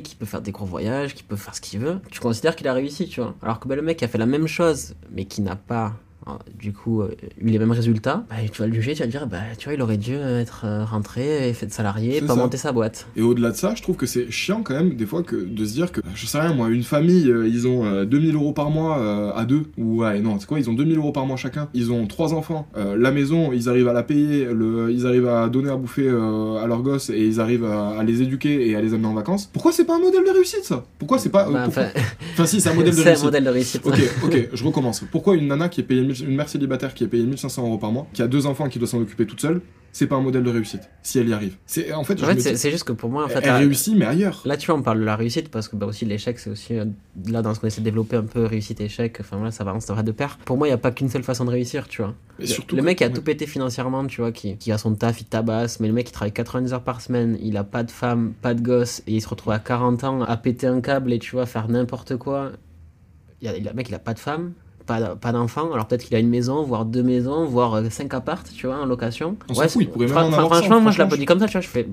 [0.03, 2.69] qui peut faire des gros voyages, qui peut faire ce qu'il veut, tu considères qu'il
[2.69, 3.35] a réussi, tu vois.
[3.43, 5.95] Alors que bah, le mec a fait la même chose, mais qui n'a pas.
[6.29, 9.07] Euh, Du coup, euh, eu les mêmes résultats, bah, tu vas le juger, tu vas
[9.07, 12.21] te dire, bah, tu vois, il aurait dû être euh, rentré et fait de salarié,
[12.21, 12.35] pas ça.
[12.37, 13.07] monter sa boîte.
[13.17, 15.65] Et au-delà de ça, je trouve que c'est chiant quand même des fois que de
[15.65, 18.53] se dire que, je sais rien moi, une famille, euh, ils ont euh, 2000 euros
[18.53, 21.27] par mois euh, à deux, ou ouais, non, c'est quoi, ils ont 2000 euros par
[21.27, 24.91] mois chacun, ils ont trois enfants, euh, la maison, ils arrivent à la payer, le,
[24.91, 28.05] ils arrivent à donner à bouffer euh, à leurs gosses et ils arrivent à, à
[28.05, 29.49] les éduquer et à les amener en vacances.
[29.53, 30.85] Pourquoi c'est pas un modèle de réussite ça?
[30.99, 31.49] Pourquoi c'est pas.
[31.49, 31.85] euh, Bah, pourquoi-
[32.33, 33.25] enfin, si, c'est un modèle de c'est un réussite.
[33.25, 33.83] modèle de réussite.
[33.87, 35.05] Ok, ok, je recommence.
[35.11, 37.79] Pourquoi une nana qui est payée, mille- une mère célibataire qui est payée 1500 euros
[37.79, 39.61] par mois, qui a deux enfants qui doit s'en occuper toute seule,
[39.91, 41.57] c'est pas un modèle de réussite, si elle y arrive.
[41.65, 43.97] C'est, en fait, En fait, me c'est juste que pour moi, en fait, elle réussit,
[43.97, 44.43] mais ailleurs.
[44.45, 46.75] Là, tu vois, on parle de la réussite parce que bah, aussi l'échec, c'est aussi
[46.79, 46.85] euh,
[47.27, 49.17] là dans ce qu'on essaie de développer un peu réussite-échec.
[49.21, 50.39] Enfin voilà, ça va, ça va de pair.
[50.45, 52.15] Pour moi, il n'y a pas qu'une seule façon de réussir, tu vois.
[52.39, 53.13] Et Le- surtout le que- mec qui a ouais.
[53.15, 56.07] tout pété financièrement, tu vois, qui, qui a son taf, il tabasse, mais le mec
[56.07, 59.15] qui travaille 90 heures par semaine, il a pas de femme, pas de gosse, et
[59.15, 62.17] il se retrouve à 40 ans à péter un câble et tu vois, faire n'importe
[62.19, 62.53] quoi.
[63.41, 64.53] Il y il a- le mec, il a pas de femme,
[64.89, 68.13] pas, pas d'enfant, alors peut-être qu'il a une maison, voire deux maisons, voire euh, cinq
[68.15, 69.37] appartes, tu vois, en location.
[69.49, 71.47] On s'en fout, il pourrait même en avoir Franchement, moi je franchement, l'applaudis comme ça,
[71.47, 71.87] tu vois, je fais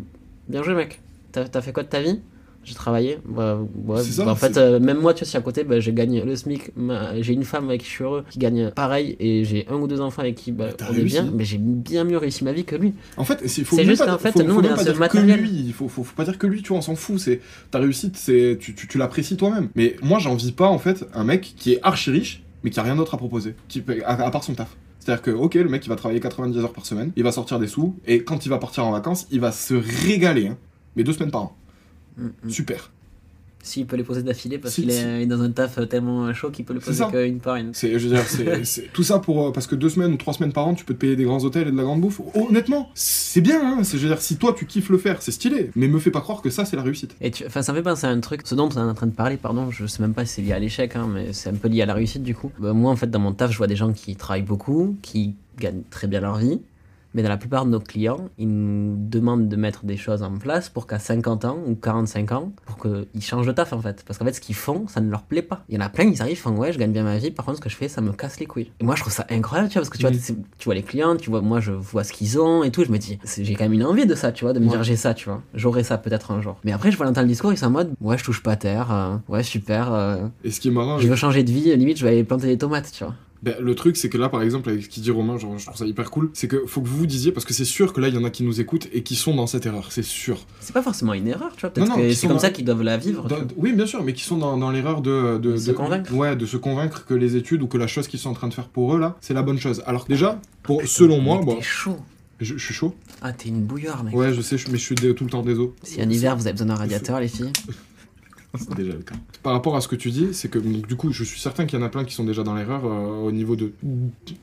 [0.48, 1.02] bien joué, mec.
[1.32, 2.20] T'as fait quoi de ta vie?
[2.64, 3.20] J'ai travaillé.
[3.26, 5.80] Bah, ouais, ça, bah, en fait, euh, même moi, tu vois, si à côté, bah,
[5.80, 6.72] je gagne le SMIC.
[6.76, 9.76] ma- J'ai une femme avec qui je suis heureux qui gagne pareil et j'ai un
[9.76, 12.44] ou deux enfants avec qui bah, T'as on est bien, mais j'ai bien mieux réussi
[12.44, 12.94] ma vie que lui.
[13.18, 14.84] En fait, c'est juste pas- qu'en fait, faut- nous, faut on est même dans pas
[14.84, 15.36] ce dire matériel.
[15.38, 17.20] que lui, il faut, faut, faut pas dire que lui, tu vois, on s'en fout,
[17.20, 19.70] c'est ta réussite, c'est tu, tu, tu l'apprécies toi-même.
[19.76, 22.80] Mais moi, j'en vis pas en fait un mec qui est archi riche, mais qui
[22.80, 24.76] a rien d'autre à proposer, qui peut- à, à part son taf.
[25.00, 27.60] C'est-à-dire que, ok, le mec il va travailler 90 heures par semaine, il va sortir
[27.60, 30.58] des sous, et quand il va partir en vacances, il va se régaler, hein,
[30.96, 31.56] mais deux semaines par an.
[32.18, 32.50] Mm, mm.
[32.50, 32.92] Super.
[33.66, 35.00] S'il peut les poser d'affilée parce Si- qu'il si.
[35.00, 37.74] est dans un taf tellement chaud qu'il peut les poser qu'une par une.
[37.74, 40.18] C'est, je veux dire, c'est, c'est- tout ça pour euh, parce que deux semaines ou
[40.18, 42.00] trois semaines par an, tu peux te payer des grands hôtels et de la grande
[42.02, 42.22] bouffe.
[42.36, 43.60] Honnêtement, c'est bien.
[43.80, 45.72] Hein, je veux dire, si toi tu kiffes le faire, c'est stylé.
[45.76, 47.16] Mais me fais pas croire que ça c'est la réussite.
[47.22, 48.94] Et tu, enfin, ça me fait penser à un truc, ce dont on est en
[48.94, 51.34] train de parler, pardon, je sais même pas si c'est lié à l'échec, hein, mais
[51.34, 52.52] c'est un peu lié à la réussite du coup.
[52.60, 55.34] Bah, moi, en fait, dans mon taf, je vois des gens qui travaillent beaucoup, qui
[55.60, 56.60] gagnent très bien leur vie,
[57.16, 60.38] mais dans la plupart de nos clients, ils nous demandent de mettre des choses en
[60.38, 64.04] place pour qu'à 50 ans ou 45 ans, pour qu'ils changent de taf en fait.
[64.06, 65.64] Parce qu'en fait, ce qu'ils font, ça ne leur plaît pas.
[65.70, 67.32] Il y en a plein, ils arrivent, ils font ouais, je gagne bien ma vie,
[67.32, 68.70] par contre, ce que je fais, ça me casse les couilles.
[68.82, 70.38] Et moi, je trouve ça incroyable, tu vois, parce que tu vois, Oui.
[70.58, 72.92] tu vois les clients, tu vois, moi, je vois ce qu'ils ont et tout, je
[72.92, 74.72] me dis, j'ai quand même une envie de ça, tu vois, de me Ouais.
[74.72, 75.42] dire j'ai ça, tu vois.
[75.54, 76.58] J'aurai ça peut-être un jour.
[76.66, 78.52] Mais après, je vois l'entendre le discours, ils sont en mode, ouais, je touche pas
[78.52, 81.52] à terre, euh, ouais, super, euh, Et ce qui est marrant, je veux changer de
[81.52, 83.14] vie, limite, je vais aller planter des tomates, tu vois.
[83.44, 85.66] Ben, le truc, c'est que là, par exemple, avec ce qu'il dit Romain, genre, je
[85.66, 87.94] trouve ça hyper cool, c'est que faut que vous vous disiez, parce que c'est sûr
[87.94, 89.92] que là, il y en a qui nous écoutent et qui sont dans cette erreur,
[89.92, 90.38] c'est sûr.
[90.60, 92.82] C'est pas forcément une erreur, tu vois, peut-être que c'est comme dans- ça qu'ils doivent
[92.82, 93.28] la vivre.
[93.28, 96.12] Dans- oui, bien sûr, mais qui sont dans, dans l'erreur de, de, De se convaincre.
[96.14, 98.48] Ouais, de se convaincre que les études ou que la chose qu'ils sont en train
[98.48, 99.84] de faire pour eux, là, c'est la bonne chose.
[99.86, 101.98] Alors que déjà, pour, selon moi, bon, chaud.
[102.40, 102.96] je, je suis chaud.
[103.22, 104.16] Ah, t'es une bouillarde, mec.
[104.16, 105.70] Ouais, je sais, mais je suis tout le temps désolé.
[105.84, 107.52] Si en hiver vous avez besoin d'un radiateur, les filles.
[108.58, 109.16] C'est déjà le cas.
[109.44, 111.66] Par rapport à ce que tu dis, c'est que donc, du coup, je suis certain
[111.66, 113.74] qu'il y en a plein qui sont déjà dans l'erreur euh, au niveau de.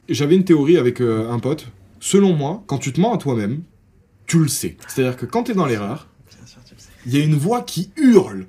[0.08, 1.68] J'avais une théorie avec euh, un pote.
[2.00, 3.62] Selon moi, quand tu te mens à toi-même,
[4.26, 4.76] tu le sais.
[4.88, 6.08] C'est-à-dire que quand t'es dans l'erreur,
[7.06, 8.46] il y a une voix qui hurle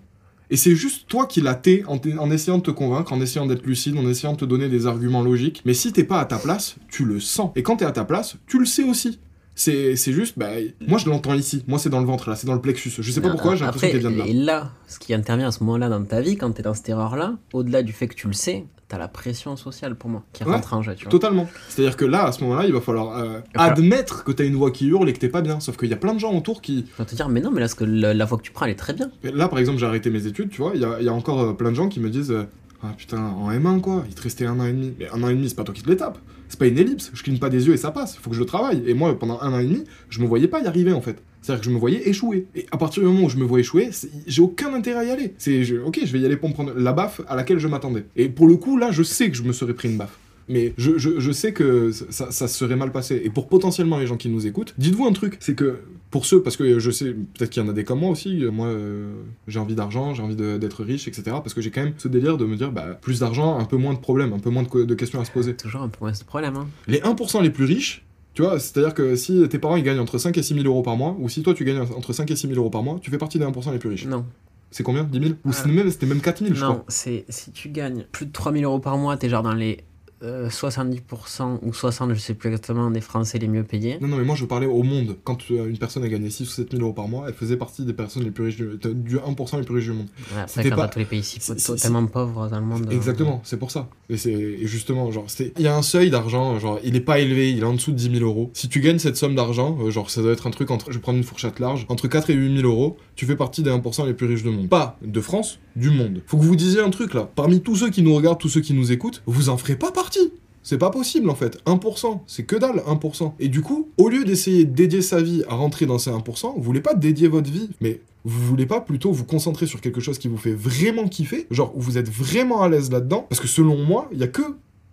[0.50, 3.46] Et c'est juste toi qui l'as t'es en, en essayant de te convaincre, en essayant
[3.46, 5.62] d'être lucide, en essayant de te donner des arguments logiques.
[5.66, 7.52] Mais si t'es pas à ta place, tu le sens.
[7.56, 9.20] Et quand t'es à ta place, tu le sais aussi.
[9.56, 10.50] C'est juste, bah,
[10.88, 11.64] moi je l'entends ici.
[11.68, 12.92] Moi c'est dans le ventre là, c'est dans le plexus.
[12.98, 14.26] Je sais pas pourquoi, j'ai l'impression qu'elle vient de là.
[14.28, 16.90] Et là, ce qui intervient à ce moment-là dans ta vie, quand t'es dans cette
[16.90, 20.44] erreur-là, au-delà du fait que tu le sais, t'as la pression sociale pour moi qui
[20.44, 21.12] Ouais, rentre en jeu, tu vois.
[21.12, 21.48] Totalement.
[21.70, 24.72] C'est-à-dire que là, à ce moment-là, il va falloir euh, admettre que t'as une voix
[24.72, 25.60] qui hurle et que t'es pas bien.
[25.60, 26.86] Sauf qu'il y a plein de gens autour qui.
[26.92, 28.52] Je vais te dire, mais non, mais là, ce que la, la voie que tu
[28.52, 29.10] prends, elle est très bien.
[29.24, 30.72] Là, par exemple, j'ai arrêté mes études, tu vois.
[30.76, 32.44] Il y a, il y a encore euh, plein de gens qui me disent euh,
[32.86, 34.94] Ah putain, en M1 quoi, il te restait un an et demi.
[35.00, 36.18] Mais un an et demi, c'est pas toi qui te l'étape.
[36.50, 37.12] C'est pas une ellipse.
[37.14, 38.18] Je cligne pas des yeux et ça passe.
[38.18, 38.84] Faut que je le travaille.
[38.86, 41.22] Et moi, pendant un an et demi, je me voyais pas y arriver en fait.
[41.42, 42.48] C'est-à-dire que je me voyais échouer.
[42.56, 43.90] Et à partir du moment où je me vois échouer,
[44.28, 45.34] j'ai aucun intérêt à y aller.
[45.38, 48.06] C'est ok, je vais y aller pour me prendre la baffe à laquelle je m'attendais.
[48.18, 50.18] Et pour le coup, là, je sais que je me serais pris une baffe.
[50.50, 53.22] Mais je, je, je sais que ça, ça se serait mal passé.
[53.24, 55.80] Et pour potentiellement les gens qui nous écoutent, dites-vous un truc, c'est que
[56.12, 58.44] pour ceux, parce que je sais, peut-être qu'il y en a des comme moi aussi,
[58.52, 59.14] moi euh,
[59.48, 61.24] j'ai envie d'argent, j'ai envie de- d'être riche, etc.
[61.44, 63.78] Parce que j'ai quand même ce délire de me dire, bah, plus d'argent, un peu
[63.78, 65.56] moins de problèmes, un peu moins de, de questions à se poser.
[65.56, 66.68] Toujours un peu moins ce problème, hein.
[66.88, 70.18] Les 1% les plus riches, tu vois, c'est-à-dire que si tes parents ils gagnent entre
[70.18, 72.36] 5 et 6 000 euros par mois, ou si toi tu gagnes entre 5 et
[72.36, 74.06] 6 000 euros par mois, tu fais partie des 1% les plus riches.
[74.06, 74.26] Non.
[74.72, 75.04] C'est combien?
[75.04, 75.52] 10 000 Ou Ah.
[75.54, 76.86] c'était même, même 4 000, je Non, crois.
[76.88, 79.80] c'est si tu gagnes plus de 3000 euros par mois, t'es genre dans les
[80.24, 83.98] euh, 70% ou 60, je sais plus exactement, des Français les mieux payés.
[84.02, 85.18] Non, non, mais moi je parlais au monde.
[85.24, 87.58] Quand euh, une personne a gagné 6 ou 7 000 euros par mois, elle faisait
[87.58, 90.08] partie des personnes les plus riches du, du 1% les plus riches du monde.
[90.34, 91.40] Ouais, après, quand pas- tous les pays si,
[91.82, 92.88] tellement pauvres dans le monde.
[92.90, 93.90] euh, Exactement, c'est pour ça.
[94.10, 97.52] Et c'est justement, genre, il y a un seuil d'argent, genre, il est pas élevé,
[97.52, 98.52] il est en dessous de 10 000 euros.
[98.54, 100.98] Si tu gagnes cette somme d'argent, euh, genre, ça doit être un truc entre, je
[100.98, 103.70] vais prendre une fourchette large, entre 4 et 8 000 euros, tu fais partie des
[103.70, 104.70] 1% les plus riches du monde.
[104.70, 106.22] Pas de France, du monde.
[106.26, 107.30] Faut que vous disiez un truc là.
[107.36, 109.92] Parmi tous ceux qui nous regardent, tous ceux qui nous écoutent, vous en ferez pas
[109.92, 110.32] partie.
[110.64, 111.62] C'est pas possible en fait.
[111.66, 113.34] 1%, c'est que dalle, 1%.
[113.40, 116.54] Et du coup, au lieu d'essayer de dédier sa vie à rentrer dans ces 1%,
[116.56, 120.00] vous voulez pas dédier votre vie, mais vous voulez pas plutôt vous concentrer sur quelque
[120.00, 123.42] chose qui vous fait vraiment kiffer, genre où vous êtes vraiment à l'aise là-dedans, parce
[123.42, 124.44] que selon moi, il y a que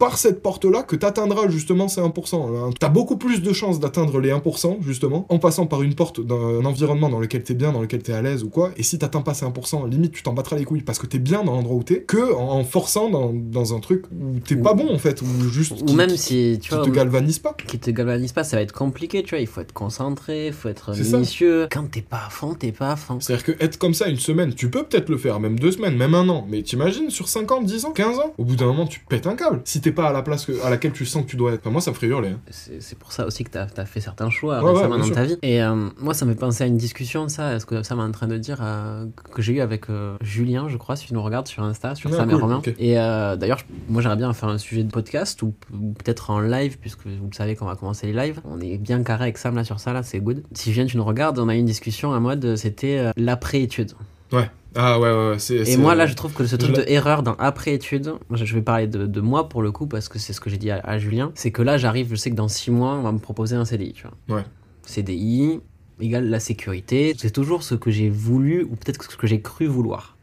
[0.01, 2.57] par cette porte-là que t'atteindras justement ces 1%.
[2.57, 2.71] hein.
[2.81, 6.65] T'as beaucoup plus de chances d'atteindre les 1%, justement, en passant par une porte d'un
[6.65, 9.21] environnement dans lequel t'es bien, dans lequel t'es à l'aise ou quoi, et si t'atteins
[9.21, 11.77] pas ces 1%, limite tu t'en battras les couilles parce que t'es bien dans l'endroit
[11.77, 14.99] où t'es, que en, forçant dans, dans un truc où t'es Ou- pas bon en
[14.99, 17.55] fait, ou juste Ou qui- même si, tu qui vois, te galvanise pas.
[17.67, 19.41] qui te galvanise pas, ça va être compliqué, tu vois.
[19.41, 21.19] Il faut être concentré, il faut être C'est ça.
[21.19, 21.69] minutieux.
[21.71, 23.19] Quand t'es pas à fond, t'es pas à fond.
[23.21, 25.97] C'est-à-dire que être comme ça une semaine, tu peux peut-être le faire, même deux semaines,
[25.97, 28.67] même un an, mais t'imagines sur 5 ans, 10 ans, 15 ans, au bout d'un
[28.67, 29.61] moment tu pètes un câble.
[29.65, 31.61] Si t'es pas à la place que- à laquelle tu sens que tu dois être.
[31.61, 32.29] Enfin, moi ça me ferait hurler.
[32.31, 32.41] hein.
[32.51, 35.37] C'est pour ça aussi que t'as as fait certains choix Ouais, récemment dans ta vie.
[35.43, 38.05] Et euh, moi, ça me fait penser à une discussion, ça, ce que ça m'a
[38.05, 41.15] en train de dire, euh, que j'ai eu avec euh, Julien, je crois, si tu
[41.15, 42.57] nous regardes sur Insta, sur Ah, Sam et cool, Romain.
[42.59, 42.75] ok.
[42.79, 46.79] Et d'ailleurs, moi, j'aimerais bien faire un sujet de podcast ou, ou peut-être en live,
[46.81, 48.41] puisque vous le savez qu'on va commencer les lives.
[48.45, 50.43] On est bien carré avec Sam là sur ça, là, c'est good.
[50.53, 53.93] Si Julien, tu nous regardes, on a eu une discussion en mode, c'était l'après-étude.
[54.33, 54.51] Ouais.
[54.77, 55.69] Ah ouais, ouais, ouais, c'est.
[55.69, 58.45] Et moi, là, je trouve que ce truc je de erreur dans après-étude, moi, je
[58.45, 60.59] je vais parler de, de moi pour le coup, parce que c'est ce que j'ai
[60.59, 63.03] dit à, à Julien, c'est que là, j'arrive, je sais que dans 6 mois, on
[63.03, 64.37] va me proposer un CDI, tu vois.
[64.37, 64.45] Ouais.
[64.87, 65.61] CDI
[66.01, 69.67] égale la sécurité, c'est toujours ce que j'ai voulu, ou peut-être ce que j'ai cru
[69.67, 70.17] vouloir.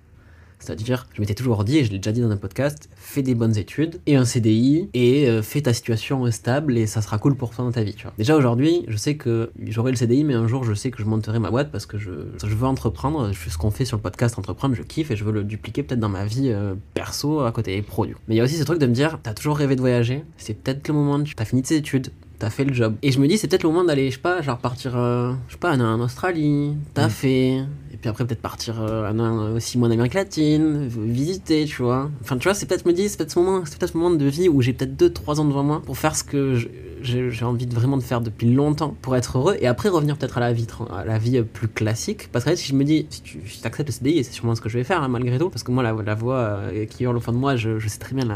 [0.59, 3.35] C'est-à-dire, je m'étais toujours dit, et je l'ai déjà dit dans un podcast, fais des
[3.35, 7.35] bonnes études et un CDI et euh, fais ta situation stable et ça sera cool
[7.35, 7.93] pour toi dans ta vie.
[7.93, 8.13] Tu vois.
[8.17, 11.05] Déjà aujourd'hui, je sais que j'aurai le CDI, mais un jour je sais que je
[11.07, 12.09] monterai ma boîte parce que je,
[12.43, 13.31] je veux entreprendre.
[13.31, 15.43] Je fais ce qu'on fait sur le podcast entreprendre, je kiffe et je veux le
[15.43, 18.15] dupliquer peut-être dans ma vie euh, perso à côté des produits.
[18.27, 20.23] Mais il y a aussi ce truc de me dire, t'as toujours rêvé de voyager,
[20.37, 22.95] c'est peut-être le moment, tu as fini tes études, t'as fait le job.
[23.03, 25.33] Et je me dis, c'est peut-être le moment d'aller, je sais pas, genre partir, euh,
[25.47, 27.09] je sais pas, en, en Australie, t'as Mm.
[27.11, 27.59] fait.
[27.97, 32.11] Et puis après, peut-être partir euh, six mois en Amérique latine, visiter, tu vois.
[32.21, 34.15] Enfin, tu vois, c'est peut-être, me dis, c'est peut-être ce moment, c'est peut-être ce moment
[34.15, 36.59] de vie où j'ai peut-être 2-3 ans devant moi pour faire ce que
[37.01, 40.37] j'ai envie de vraiment de faire depuis longtemps pour être heureux et après revenir peut-être
[40.37, 42.29] à la vie, à la vie euh, plus classique.
[42.31, 44.61] Parce que si je me dis, si tu si acceptes le CDI, c'est sûrement ce
[44.61, 47.17] que je vais faire hein, malgré tout, parce que moi, la, voix euh, qui hurle
[47.17, 48.27] au fond de moi, je, sais très bien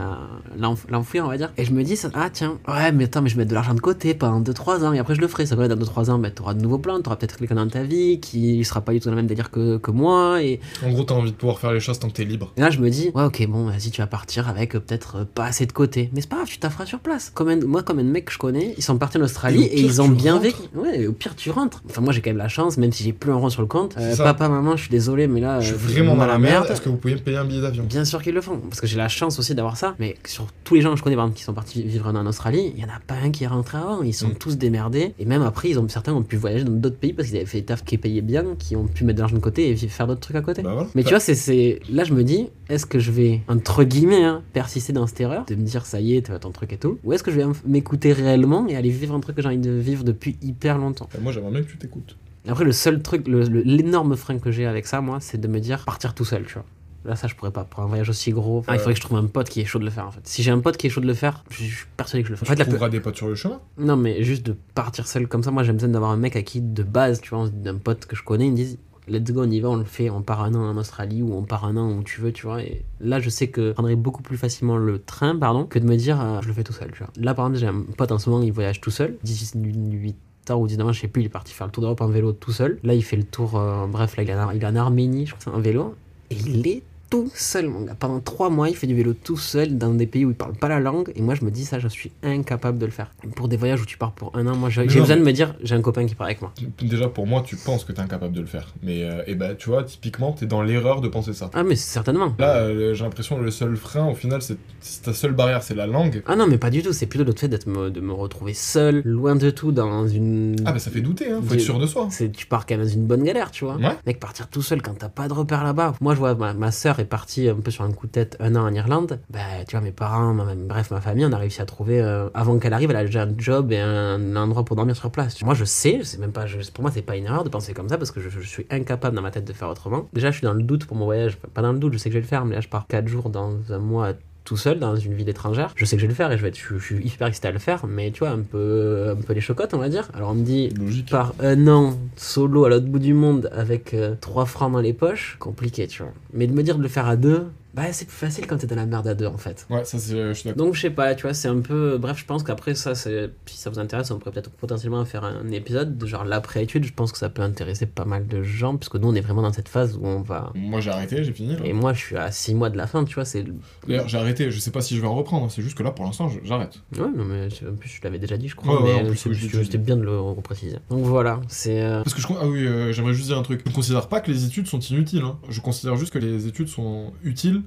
[0.89, 1.52] l'enfouir, on va dire.
[1.58, 3.74] Et je me dis, ah tiens, ouais, mais attends, mais je vais mettre de l'argent
[3.74, 5.45] de côté pendant 2-3 ans et après je le ferai.
[5.45, 7.56] Ça va dans 2-3 ans, bah, tu auras de nouveaux plans, tu auras peut-être quelqu'un
[7.56, 10.42] dans ta vie qui sera pas du tout dans le même délire que, que moi.
[10.44, 12.52] Et, En gros, t'as envie de pouvoir faire les choses tant que t'es libre.
[12.58, 15.18] et là, je me dis, ouais, ok, bon, vas-y, tu vas partir avec euh, peut-être
[15.18, 16.10] euh, pas assez de côté.
[16.14, 17.32] Mais c'est pas grave, tu t'afferas sur place.
[17.34, 19.82] Comme un- moi, comme un mec que je connais, ils sont partis en Australie Et
[19.82, 20.58] ils ont bien vécu.
[20.76, 21.82] Ouais, au pire, tu rentres.
[21.90, 23.68] Enfin, moi, j'ai quand même la chance, même si j'ai plus un rond sur le
[23.68, 23.96] compte.
[23.98, 25.60] Euh, papa, maman, je suis désolé, mais là.
[25.60, 26.64] Je suis vraiment dans la merde.
[26.64, 26.68] merde.
[26.72, 27.84] Est-ce que vous pouvez me payer un billet d'avion?
[27.84, 29.96] Bien sûr qu'ils le font, parce que j'ai la chance aussi d'avoir ça.
[30.00, 32.26] Mais sur tous les gens que je connais, par exemple, qui sont partis vivre en
[32.26, 34.02] Australie, il y en a pas un qui est rentré avant.
[34.04, 34.36] Ils sont Mm.
[34.36, 35.14] tous démerdés.
[35.20, 37.46] Et même après, ils ont certains ont pu voyager dans d'autres pays parce qu'ils avaient
[37.46, 40.08] fait des tafs qui payaient bien, qui ont pu mettre de l'argent côté et faire
[40.08, 40.62] d'autres trucs à côté.
[40.62, 40.89] Bah voilà.
[40.95, 41.80] Mais tu vois, c'est, c'est...
[41.89, 45.45] là je me dis, est-ce que je vais, entre guillemets, hein, persister dans cette erreur,
[45.45, 47.38] de me dire ça y est, t'as ton truc et tout, ou est-ce que je
[47.41, 50.77] vais m'écouter réellement et aller vivre un truc que j'ai envie de vivre depuis hyper
[50.77, 51.10] longtemps?
[51.13, 52.15] Bah, Moi, j'aimerais bien que tu t'écoutes.
[52.47, 55.47] Après, le seul truc, le- le- l'énorme frein que j'ai avec ça, moi, c'est de
[55.47, 56.65] me dire partir tout seul, tu vois.
[57.04, 57.63] Là, ça, je pourrais pas.
[57.63, 59.65] Pour un voyage aussi gros, enfin, il faudrait que je trouve un pote qui est
[59.65, 60.21] chaud de le faire, en fait.
[60.23, 62.34] Si j'ai un pote qui est chaud de le faire, je suis persuadé que je
[62.34, 62.45] le fais.
[62.45, 63.60] En fait, Tu la trouveras des potes sur le chemin.
[63.80, 66.43] Non, mais juste de partir seul comme ça, moi, j'aime besoin d'avoir un mec à
[66.43, 68.77] qui, de base, tu vois, d'un pote que je connais, ils me disent.
[69.08, 71.34] Let's go, on y va, on le fait, on part un an en Australie ou
[71.34, 72.62] on part un an où tu veux, tu vois.
[72.62, 75.86] Et là, je sais que je prendrais beaucoup plus facilement le train, pardon, que de
[75.86, 77.12] me dire, euh, je le fais tout seul, tu vois.
[77.18, 80.16] Là, par exemple, j'ai un pote en ce moment, il voyage tout seul, 18
[80.52, 82.08] ans ou 19 ans, je sais plus, il est parti faire le tour d'Europe en
[82.08, 82.80] vélo tout seul.
[82.84, 85.26] Là, il fait le tour, euh, bref, là, il est, en, il est en Arménie,
[85.26, 85.96] je crois, un vélo,
[86.30, 87.93] et il est tout seul, mon gars.
[88.00, 90.54] Pendant trois mois, il fait du vélo tout seul dans des pays où il parle
[90.54, 91.12] pas la langue.
[91.15, 93.12] Et moi, je me dis ça, je suis incapable de le faire.
[93.36, 95.32] Pour des voyages où tu pars pour un an, moi, j'ai besoin mais- de me
[95.34, 96.54] dire, j'ai un copain qui part avec moi.
[96.82, 98.74] Déjà, pour moi, tu penses que t'es incapable de le faire.
[98.82, 101.50] Mais, euh, et bah, tu vois, typiquement, t'es dans l'erreur de penser ça.
[101.54, 102.34] Ah, mais certainement.
[102.39, 104.58] Là, euh, j'ai l'impression que le seul frein, au final, c'est
[105.04, 106.24] ta seule barrière, c'est la langue.
[106.28, 106.93] Ah non, mais pas du tout.
[106.93, 110.56] C'est plutôt le fait d'être me- de me retrouver seul, loin de tout, dans une.
[110.65, 111.41] Ah, bah, ça fait douter, hein.
[111.45, 112.08] Faut être sûr de soi.
[112.10, 113.76] C'est, tu pars quand même dans une bonne galère, tu vois.
[113.76, 113.97] Ouais.
[114.08, 115.95] Mec, partir tout seul quand t'as pas de repères là-bas.
[116.00, 118.38] Moi, je vois, ma, ma soeur est partie un peu sur un coup de tête
[118.40, 119.20] un an en Irlande.
[119.30, 122.30] Bah, tu vois, mes parents, ma- bref, ma famille, on a réussi à trouver, euh,
[122.34, 125.42] avant qu'elle arrive, elle a déjà un job et un, endroit pour dormir sur place.
[125.44, 127.74] Moi, je sais, c'est même pas, je- pour moi, c'est pas une erreur de penser
[127.74, 130.08] comme ça parce que je, je suis incapable dans ma tête de faire autrement.
[130.14, 131.38] Déjà, je suis dans le doute pour mon voyage.
[131.38, 132.88] Pas dans le doute, je sais que je vais le faire, mais là, je pars
[132.88, 135.71] 4 jours dans un mois tout seul dans une ville étrangère.
[135.75, 137.27] Je sais que je vais le faire et je vais être, je, je suis hyper
[137.27, 139.89] excité à le faire, mais tu vois, un peu, un peu les chocottes, on va
[139.89, 140.10] dire.
[140.13, 141.10] Alors, on me dit, Logique.
[141.10, 145.38] par un an solo à l'autre bout du monde avec 3 francs dans les poches,
[145.39, 146.12] compliqué, tu vois.
[146.34, 148.67] Mais de me dire de le faire à deux, bah c'est plus facile quand t'es
[148.67, 149.65] dans la merde à deux en fait.
[149.69, 150.15] Ouais, ça, c'est.
[150.15, 150.65] Je suis d'accord.
[150.65, 151.97] Donc je sais pas, tu vois, c'est un peu.
[151.97, 153.29] Bref, je pense qu'après ça, c'est...
[153.45, 156.84] si ça vous intéresse, on pourrait peut-être potentiellement faire un épisode de genre l'après-étude.
[156.86, 159.41] Je pense que ça peut intéresser pas mal de gens, puisque nous on est vraiment
[159.41, 160.51] dans cette phase où on va.
[160.55, 161.55] Moi, j'ai arrêté, j'ai fini.
[161.55, 161.65] là.
[161.65, 163.45] Et moi je suis à 6 mois de la fin, tu vois, c'est.
[163.88, 164.51] D'ailleurs, j'ai arrêté.
[164.51, 165.49] Je sais pas si je vais en reprendre.
[165.51, 166.79] C'est juste que là, pour l'instant, j'arrête.
[166.97, 169.34] Ouais, non, mais en plus je l'avais déjà dit, je crois, Ouais, ouais, plus, c'est-
[169.34, 170.77] je c'était bien de le repréciser.
[170.89, 171.81] Donc voilà, c'est.
[171.81, 172.27] euh, Parce que je.
[172.27, 173.62] con- Ah oui, euh, j'aimerais juste dire un truc.
[173.65, 175.21] Je ne considère pas que les études sont inutiles.
[175.23, 175.38] hein.
[175.49, 177.61] Je considère juste que les études sont utiles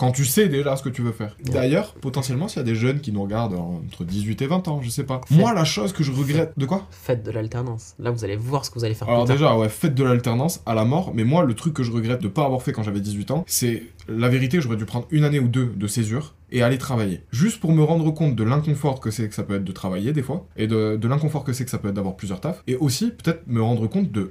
[0.00, 1.36] quand tu sais déjà ce que tu veux faire.
[1.44, 4.80] D'ailleurs, potentiellement, s'il y a des jeunes qui nous regardent entre 18 et 20 ans,
[4.80, 5.20] je sais pas.
[5.30, 6.54] Moi, la chose que je regrette.
[6.56, 6.86] De quoi?
[6.90, 7.96] Faites de l'alternance.
[7.98, 9.36] Là, vous allez voir ce que vous allez faire Alors plus tard.
[9.36, 12.22] déjà, ouais, faites de l'alternance à la mort, mais moi, le truc que je regrette
[12.22, 15.24] de pas avoir fait quand j'avais 18 ans, c'est la vérité, j'aurais dû prendre une
[15.24, 17.20] année ou deux de césure et aller travailler.
[17.30, 20.14] Juste pour me rendre compte de l'inconfort que c'est que ça peut être de travailler
[20.14, 22.62] des fois, et de, de l'inconfort que c'est que ça peut être d'avoir plusieurs tafs,
[22.66, 24.30] et aussi peut-être me rendre compte de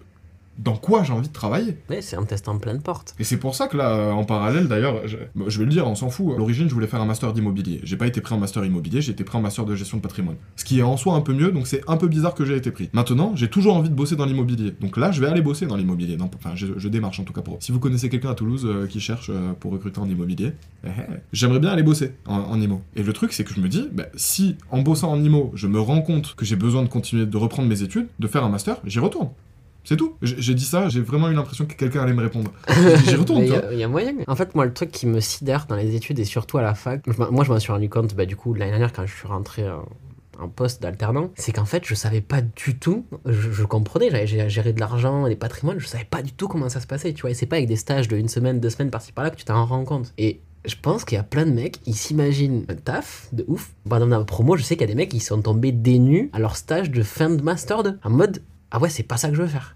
[0.60, 1.78] dans quoi j'ai envie de travailler.
[1.90, 3.16] Ouais, c'est un test en pleine porte.
[3.18, 5.72] Et c'est pour ça que là, euh, en parallèle, d'ailleurs, je, bon, je vais le
[5.72, 6.34] dire, on s'en fout.
[6.36, 7.80] À l'origine, je voulais faire un master d'immobilier.
[7.84, 10.02] J'ai pas été pris en master immobilier, j'ai été pris en master de gestion de
[10.02, 10.36] patrimoine.
[10.56, 12.56] Ce qui est en soi un peu mieux, donc c'est un peu bizarre que j'ai
[12.56, 12.90] été pris.
[12.94, 14.74] Maintenant, j'ai toujours envie de bosser dans l'immobilier.
[14.82, 16.18] Donc là, je vais aller bosser dans l'immobilier.
[16.18, 17.58] Non, Enfin, je, je démarche en tout cas pour.
[17.62, 20.54] Si vous connaissez quelqu'un à Toulouse euh, qui cherche euh, pour recruter en immobilier,
[20.86, 21.02] eh, eh,
[21.34, 22.82] j'aimerais bien aller bosser en, en immo.
[22.96, 25.68] Et le truc, c'est que je me dis, bah, si en bossant en immo, je
[25.68, 28.50] me rends compte que j'ai besoin de continuer de reprendre mes études, de faire un
[28.50, 29.30] master, j'y retourne.
[29.84, 30.16] C'est tout.
[30.22, 32.52] J'ai dit ça, j'ai vraiment eu l'impression que quelqu'un allait me répondre.
[33.06, 34.14] J'y retourne, il y, a- il y a moyen.
[34.28, 36.76] En fait, moi, le truc qui me sidère dans les études et surtout à la
[36.76, 39.16] fac, je moi, je m'en suis rendu compte, bah, du coup, l'année dernière, quand je
[39.16, 39.64] suis rentré
[40.40, 44.50] en poste d'alternant, c'est qu'en fait, je savais pas du tout, je, je comprenais, j'avais
[44.50, 47.22] géré de l'argent, des patrimoines, je savais pas du tout comment ça se passait, tu
[47.22, 47.32] vois.
[47.32, 49.44] Et c'est pas avec des stages de une semaine, deux semaines par-ci par-là que tu
[49.46, 50.14] t'en rends compte.
[50.18, 53.72] Et je pense qu'il y a plein de mecs, ils s'imaginent un taf de ouf.
[53.86, 56.30] Exemple, dans ma promo, je sais qu'il y a des mecs qui sont tombés dénus
[56.32, 59.30] à leur stage de fin de master 2, en mode, ah ouais, c'est pas ça
[59.30, 59.76] que je veux faire.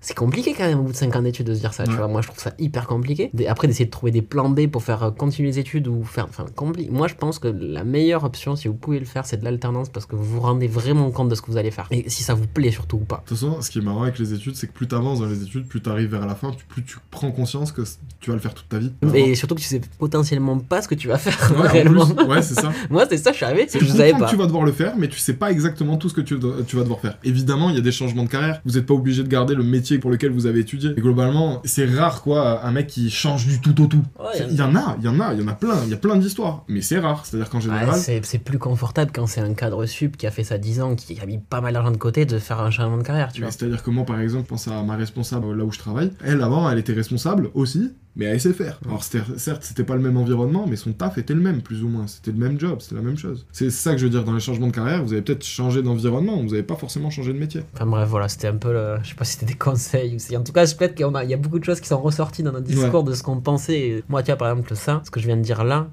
[0.00, 1.92] C'est compliqué quand même au bout de 5 ans d'études de se dire ça, tu
[1.92, 2.08] vois.
[2.08, 3.30] Moi je trouve ça hyper compliqué.
[3.48, 6.26] Après d'essayer de trouver des plans B pour faire euh, continuer les études ou faire.
[6.28, 6.46] Enfin,
[6.90, 9.88] Moi je pense que la meilleure option, si vous pouvez le faire, c'est de l'alternance
[9.88, 11.86] parce que vous vous rendez vraiment compte de ce que vous allez faire.
[11.90, 13.22] Et si ça vous plaît surtout ou pas.
[13.24, 15.26] De toute façon, ce qui est marrant avec les études, c'est que plus t'avances dans
[15.26, 17.82] les études, plus t'arrives vers la fin, plus tu prends conscience que
[18.20, 18.92] tu vas le faire toute ta vie.
[19.14, 22.06] Et surtout que tu sais potentiellement pas ce que tu vas faire Ouais, réellement.
[22.06, 22.72] plus, ouais, c'est ça.
[22.90, 24.26] Moi c'est ça, je C'est- je savais pas.
[24.26, 26.38] que tu vas devoir le faire, mais tu sais pas exactement tout ce que tu,
[26.66, 27.18] tu vas devoir faire.
[27.24, 28.60] Évidemment, il y a des changements de carrière.
[28.64, 30.90] Vous n'êtes pas obligé de garder le métier pour lequel vous avez étudié.
[30.96, 34.04] Et globalement, c'est rare, quoi, un mec qui change du tout au tout.
[34.18, 35.90] Ouais, Il y en a, il y en a, il y en a plein, il
[35.90, 36.64] y a plein d'histoires.
[36.68, 37.26] Mais c'est rare.
[37.26, 40.44] C'est-à-dire qu'en général, c'est c'est plus confortable quand c'est un cadre sup qui a fait
[40.44, 42.98] ça 10 ans, qui a mis pas mal d'argent de côté, de faire un changement
[42.98, 43.50] de carrière, tu vois.
[43.50, 46.10] C'est-à-dire que moi, par exemple, je pense à ma responsable là où je travaille.
[46.24, 48.78] Elle, avant, elle était responsable aussi, mais à SFR.
[48.86, 51.88] Alors, certes, c'était pas le même environnement, mais son taf était le même, plus ou
[51.88, 52.06] moins.
[52.06, 53.46] C'était le même job, c'était la même chose.
[53.52, 55.82] C'est ça que je veux dire, dans les changements de carrière, vous avez peut-être changé
[55.82, 57.62] d'environnement, vous avez pas forcément changé de métier.
[57.74, 58.96] Enfin bref, voilà, c'était un peu le...
[59.02, 60.36] Je sais pas si c'était des conseils ou si...
[60.36, 62.00] En tout cas, peut-être qu'il y a- il y a beaucoup de choses qui sont
[62.00, 64.02] ressorties dans notre discours de ce qu'on pensait.
[64.08, 65.88] Moi, tu vois, par exemple, ça, ce que je viens de dire là,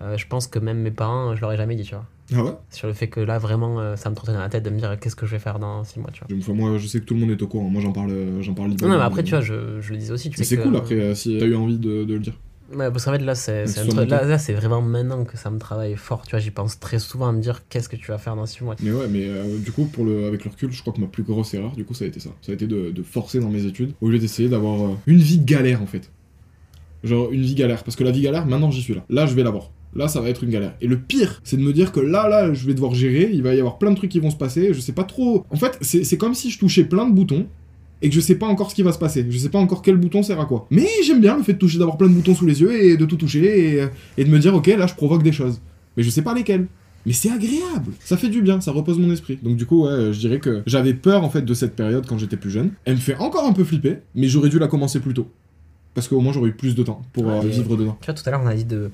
[0.00, 2.04] euh, je pense que même mes parents, je leur ai jamais dit, tu vois.
[2.34, 4.62] Ah ouais Sur le fait que là, vraiment, euh, ça me trottait dans la tête
[4.62, 6.38] de me dire qu'est-ce que je vais faire dans 6 mois, tu vois.
[6.38, 7.68] Enfin, moi, je sais que tout le monde est au courant.
[7.70, 10.12] Moi, j'en parle, euh, j'en parle Non, mais après, tu vois, je, je le disais
[10.12, 10.28] aussi.
[10.30, 12.34] Tu Mais sais c'est cool après, euh, si t'as eu envie de, de le dire.
[12.70, 16.24] Ouais, parce qu'en fait, là, c'est là, c'est vraiment maintenant que ça me travaille fort,
[16.26, 16.38] tu vois.
[16.38, 18.76] J'y pense très souvent à me dire qu'est-ce que tu vas faire dans 6 mois.
[18.82, 21.06] Mais ouais, mais euh, du coup, pour le, avec le recul, je crois que ma
[21.06, 22.28] plus grosse erreur, du coup, ça a été ça.
[22.42, 25.38] Ça a été de, de forcer dans mes études, au lieu d'essayer d'avoir une vie
[25.38, 26.10] galère, en fait.
[27.04, 27.84] Genre une vie galère.
[27.84, 29.04] Parce que la vie galère, maintenant j'y suis là.
[29.08, 29.70] Là, je vais l'avoir.
[29.98, 30.74] Là, ça va être une galère.
[30.80, 33.30] Et le pire, c'est de me dire que là, là, je vais devoir gérer.
[33.32, 34.72] Il va y avoir plein de trucs qui vont se passer.
[34.72, 35.44] Je sais pas trop.
[35.50, 37.46] En fait, c'est comme si je touchais plein de boutons
[38.00, 39.26] et que je sais pas encore ce qui va se passer.
[39.28, 40.68] Je sais pas encore quel bouton sert à quoi.
[40.70, 42.96] Mais j'aime bien le fait de toucher, d'avoir plein de boutons sous les yeux et
[42.96, 45.60] de tout toucher et, et de me dire, ok, là, je provoque des choses.
[45.96, 46.68] Mais je sais pas lesquelles.
[47.06, 49.38] Mais c'est agréable, ça fait du bien, ça repose mon esprit.
[49.42, 52.18] Donc du coup, ouais, je dirais que j'avais peur en fait de cette période quand
[52.18, 52.72] j'étais plus jeune.
[52.84, 55.28] Elle me fait encore un peu flipper, mais j'aurais dû la commencer plus tôt.
[55.94, 57.96] Parce qu'au moins j'aurais eu plus de temps pour euh, vivre dedans.
[58.02, 58.90] Tu vois, tout à l'heure, on a dit de.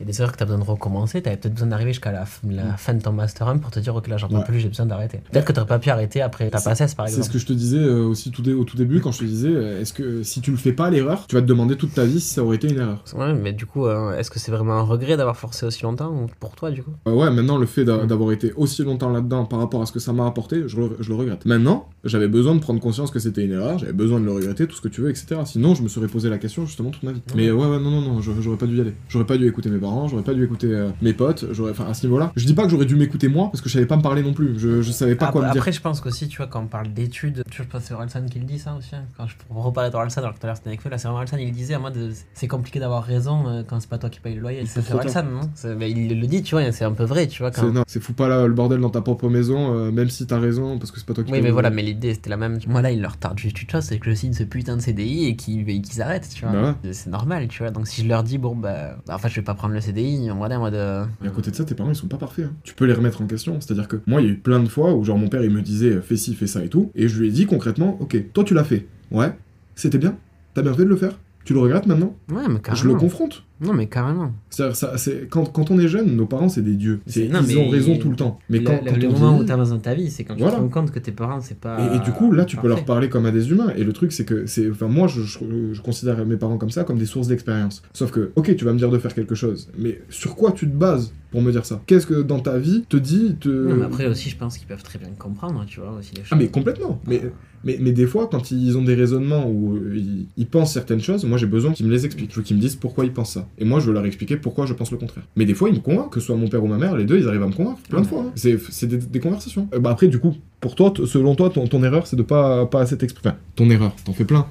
[0.00, 1.68] Il y a des erreurs que tu as besoin de recommencer, tu avais peut-être besoin
[1.68, 4.28] d'arriver jusqu'à la, la fin de ton Master 1 pour te dire, ok, là j'en
[4.28, 4.44] peux Ouais.
[4.44, 5.20] plus, j'ai besoin d'arrêter.
[5.32, 7.26] Peut-être que tu pas pu arrêter après ta passesse, par C'est exemple.
[7.28, 9.48] ce que je te disais euh, aussi tout au tout début quand je te disais,
[9.52, 12.04] euh, est-ce que si tu le fais pas l'erreur, tu vas te demander toute ta
[12.04, 13.02] vie si ça aurait été une erreur.
[13.16, 16.10] Ouais, mais du coup, euh, est-ce que c'est vraiment un regret d'avoir forcé aussi longtemps
[16.12, 16.92] ou pour toi, du coup?
[17.08, 18.06] Euh, ouais, maintenant le fait Mm.
[18.06, 20.96] d'avoir été aussi longtemps là-dedans par rapport à ce que ça m'a apporté, je le,
[21.00, 21.44] je le regrette.
[21.44, 24.66] Maintenant, j'avais besoin de prendre conscience que c'était une erreur, j'avais besoin de le regretter,
[24.68, 25.40] tout ce que tu veux, etc.
[25.44, 27.22] Sinon, je me serais posé la question justement toute ma vie.
[27.34, 28.92] Mais ouais, ouais, non, non, non, j'aurais pas dû y aller.
[29.08, 31.86] J'aurais pas dû écouter mes parents, j'aurais pas dû écouter euh, mes potes, j'aurais, enfin
[31.88, 32.32] à ce niveau-là.
[32.36, 34.22] Je dis pas que j'aurais dû m'écouter moi parce que je savais pas me parler
[34.22, 34.58] non plus.
[34.58, 35.56] Je, je savais pas quoi me dire.
[35.60, 37.88] après, je pense qu'aussi, tu vois, quand on parle d'études, tu vois, je pense que
[37.88, 38.94] c'est Orelsan qui le dit ça aussi.
[38.94, 39.04] hein.
[39.16, 41.36] Quand je reparler d'Orelsan, alors que tout à l'heure c'était avec Feu, là c'est Orelsan,
[41.38, 44.20] il disait en mode euh, c'est compliqué d'avoir raison euh, quand c'est pas toi qui
[44.20, 44.64] paye le loyer.
[44.66, 45.40] C'est Orelsan, non?
[45.76, 47.50] Mais Il le dit, tu vois, c'est un peu vrai, tu vois.
[47.50, 47.62] Quand...
[47.62, 50.26] C'est, non, c'est fous pas là, le bordel dans ta propre maison, euh, même si
[50.26, 52.14] t'as raison, parce que c'est pas toi qui Oui, paye mais le- voilà, mais l'idée
[52.14, 52.58] c'était la même.
[52.66, 54.80] Moi là, il leur tarde juste une chose, c'est que je signe ce putain de
[54.82, 56.52] CDI et qu'ils et qu'ils arrêtent, tu vois.
[56.52, 57.70] Bah C'est normal, tu vois.
[57.70, 58.96] Donc si je leur dis, bon, bah.
[59.08, 60.74] Enfin, je vais pas prendre le CDI, on va en mode.
[60.74, 62.46] euh, Et à côté de ça, tes parents ils sont pas parfaits.
[62.46, 62.52] hein.
[62.64, 63.60] Tu peux les remettre en question.
[63.60, 65.50] C'est-à-dire que moi, il y a eu plein de fois où genre mon père il
[65.50, 67.96] me disait euh, fais ci, fais ça et tout, et je lui ai dit concrètement,
[68.00, 69.36] ok, toi tu l'as fait, ouais,
[69.74, 70.16] c'était bien,
[70.54, 71.18] t'as bien fait de le faire.
[71.44, 72.14] Tu le regrettes maintenant?
[72.30, 72.74] Ouais, mais carrément.
[72.74, 73.44] Je le confronte.
[73.60, 74.32] Non, mais carrément.
[74.50, 77.00] Ça, c'est quand, quand on est jeune, nos parents c'est des dieux.
[77.06, 78.38] C'est, ils mais- ont raison tout le temps.
[78.50, 80.34] Mais le, quand, quand le on moment où vieillit- t'as dans ta vie, c'est quand
[80.36, 80.52] Voilà.
[80.52, 81.78] tu te rends compte que tes parents, c'est pas.
[81.92, 83.72] Et, et du coup, là, tu peux leur parler comme à des humains.
[83.76, 85.38] Et le truc, c'est que, c'est, enfin, moi, je, je,
[85.72, 87.82] je considère mes parents comme ça, comme des sources d'expérience.
[87.92, 90.66] Sauf que, ok, tu vas me dire de faire quelque chose, mais sur quoi tu
[90.68, 91.12] te bases?
[91.30, 93.48] Pour me dire ça Qu'est-ce que dans ta vie te dit te...
[93.48, 96.22] Non, mais après aussi, je pense qu'ils peuvent très bien comprendre, tu vois, aussi les
[96.22, 96.28] choses.
[96.32, 97.00] Ah, mais complètement.
[97.06, 97.20] Mais,
[97.64, 101.00] mais, mais des fois, quand ils ont des raisonnements où euh, ils, ils pensent certaines
[101.00, 102.30] choses, moi, j'ai besoin qu'ils me les expliquent.
[102.30, 103.46] Je veux qu'ils me disent pourquoi ils pensent ça.
[103.58, 105.24] Et moi, je veux leur expliquer pourquoi je pense le contraire.
[105.36, 107.04] Mais des fois, ils me convainquent, que ce soit mon père ou ma mère, les
[107.04, 108.22] deux, ils arrivent à me convaincre plein de fois.
[108.22, 108.32] hein.
[108.34, 109.68] C'est, c'est des, des conversations.
[109.74, 112.22] Euh, bah après, du coup, pour toi, t- selon toi, ton, ton erreur, c'est de
[112.22, 113.32] pas, pas assez t'exprimer.
[113.34, 114.46] Enfin, ton erreur, t'en fais plein.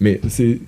[0.00, 0.60] Mais c'est.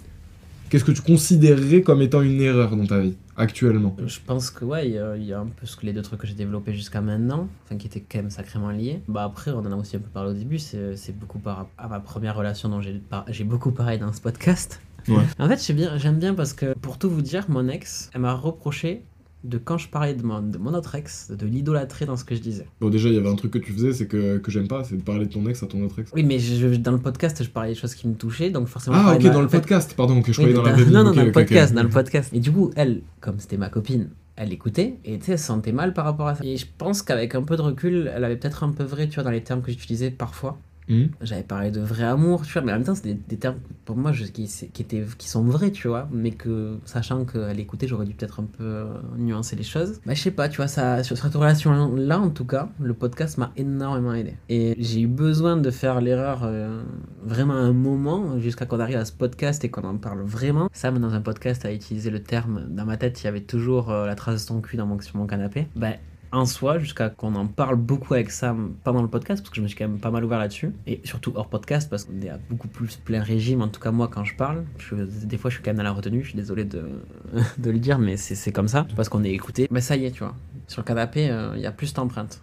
[0.69, 3.97] Qu'est-ce que tu considérerais comme étant une erreur dans ta vie, actuellement?
[4.05, 5.93] Je pense que ouais, il y, a- il y a un peu ce que les
[5.93, 9.01] deux trucs que j'ai développés jusqu'à maintenant, enfin qui étaient quand même sacrément liés.
[9.09, 11.57] Bah après, on en a aussi un peu parlé au début, c'est c'est beaucoup par
[11.59, 14.81] rapport à ma première relation dont j'ai par- j'ai beaucoup parlé dans ce podcast.
[15.09, 15.23] Ouais.
[15.39, 18.23] En fait, j'aime bien, j'aime bien parce que pour tout vous dire, mon ex, elle
[18.23, 19.05] m'a reproché
[19.49, 22.35] de quand je parlais de mon, de mon autre ex, de l'idolâtrer dans ce que
[22.35, 22.67] je disais.
[22.81, 24.85] Bon, déjà, il y avait un truc que tu faisais, c'est que, que j'aime pas,
[24.85, 26.11] c'est de parler de ton ex à ton autre ex.
[26.15, 28.97] Oui, mais je- dans le podcast, je parlais des choses qui me touchaient, donc forcément.
[28.99, 30.93] Ah, ok, dans le fait, podcast, pardon, que je Oui, croyais dans la dans- vie.
[30.93, 32.31] Non, non, dans le podcast, dans le podcast.
[32.35, 35.47] Et du coup, elle, comme c'était ma copine, elle écoutait et tu sais, elle se
[35.47, 36.45] sentait mal par rapport à ça.
[36.45, 39.15] Et je pense qu'avec un peu de recul, elle avait peut-être un peu vrai, tu
[39.15, 40.59] vois, dans les termes que j'utilisais parfois.
[40.89, 41.11] Mhm.
[41.21, 43.97] J'avais parlé de vrai amour, tu vois, mais en même temps, c'est des, termes pour
[43.97, 48.15] moi qui, étaient, qui sont vrais, tu vois, mais que sachant qu'elle écoutait, j'aurais dû
[48.15, 50.01] peut-être un peu euh, nuancer les choses.
[50.07, 53.39] Bah, je sais pas, tu vois, ça, sur cette relation-là, en tout cas, le podcast
[53.39, 54.35] m'a énormément aidé.
[54.49, 56.83] Et j'ai eu besoin de faire l'erreur euh,
[57.25, 60.69] vraiment un moment, jusqu'à qu'on arrive à ce podcast et qu'on en parle vraiment.
[60.73, 63.91] Sam, dans un podcast, a utilisé le terme, dans ma tête, il y avait toujours
[63.91, 65.67] euh, la trace de ton cul dans mon, sur mon canapé.
[65.77, 65.95] Bah,
[66.33, 69.63] en soi jusqu'à qu'on en parle beaucoup avec Sam pendant le podcast parce que je
[69.63, 70.73] me suis quand même pas mal ouvert là-dessus.
[70.87, 73.91] Et surtout hors podcast parce qu'on est à beaucoup plus plein régime en tout cas
[73.91, 74.65] moi quand je parle.
[74.79, 76.85] Je- des fois je suis quand même dans la retenue je suis désolé de,
[77.59, 79.69] de le dire mais c'est c'est comme ça parce qu'on est écouté.
[79.71, 80.35] Mais ça y est tu vois.
[80.67, 82.41] Sur le canapé euh, il y a plus d'empreintes.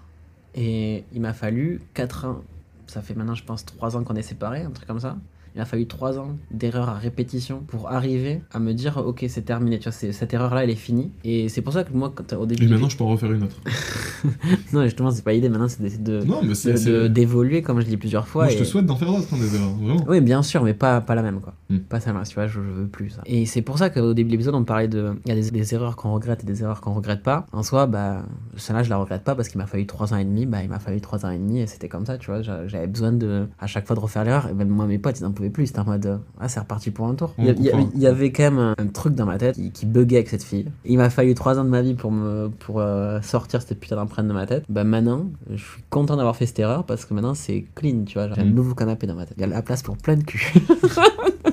[0.55, 2.41] Et il m'a fallu 4 ans
[2.87, 5.17] ça fait maintenant je pense 3 ans qu'on est séparés un truc comme ça
[5.55, 9.43] il m'a fallu 3 ans d'erreurs à répétition pour arriver à me dire ok c'est
[9.43, 11.93] terminé tu vois c'est- cette erreur là elle est finie et c'est pour ça que
[11.93, 13.57] moi quand, au début Et maintenant, je peux en refaire une autre.
[14.73, 15.49] non, justement, c'est pas l'idée.
[15.49, 16.71] Maintenant, c'est d'essayer de, Non, mais de- c'est.
[16.73, 18.43] de- c'est- d'évoluer, comme je dit plusieurs fois.
[18.45, 20.05] Moi, je te et- souhaite d'en faire d'autres, hein, des erreurs, vraiment.
[20.07, 21.53] Oui, bien sûr, mais pas, pas la même, quoi.
[21.69, 21.77] Mm.
[21.79, 23.21] Pas celle-là, tu vois, je, je veux plus ça.
[23.25, 25.13] Et c'est pour ça qu'au début de l'épisode, on parlait de.
[25.25, 27.45] Il y a des, des erreurs qu'on regrette et des erreurs qu'on regrette pas.
[27.51, 28.23] En soi, bah,
[28.57, 30.45] celle-là, je la regrette pas parce qu'il m'a fallu 3 ans et demi.
[30.45, 32.41] Bah, il m'a fallu 3 ans et demi et c'était comme ça, tu vois.
[32.41, 34.47] j'a- J'avais besoin de, à chaque fois, de refaire l'erreur.
[34.49, 35.67] Et même moi, mes potes, ils pouvaient plus.
[35.67, 37.33] C'était en mode, ah, c'est reparti pour un tour.
[37.37, 40.17] Il y, avait- y quand même un, un truc dans ma tête qui, qui buguait
[40.17, 40.65] avec cette fille.
[40.85, 43.95] Il m'a fallu 3 ans de ma vie pour me pour euh, sortir cette putain
[43.95, 44.63] d'empreinte de ma tête.
[44.69, 48.13] Bah, maintenant, je suis content d'avoir fait cette erreur parce que maintenant, c'est clean, tu
[48.17, 48.29] vois.
[48.33, 48.53] J'ai un Mm.
[48.53, 49.35] nouveau canapé dans ma tête.
[49.37, 50.53] Il y a la place pour plein de cul.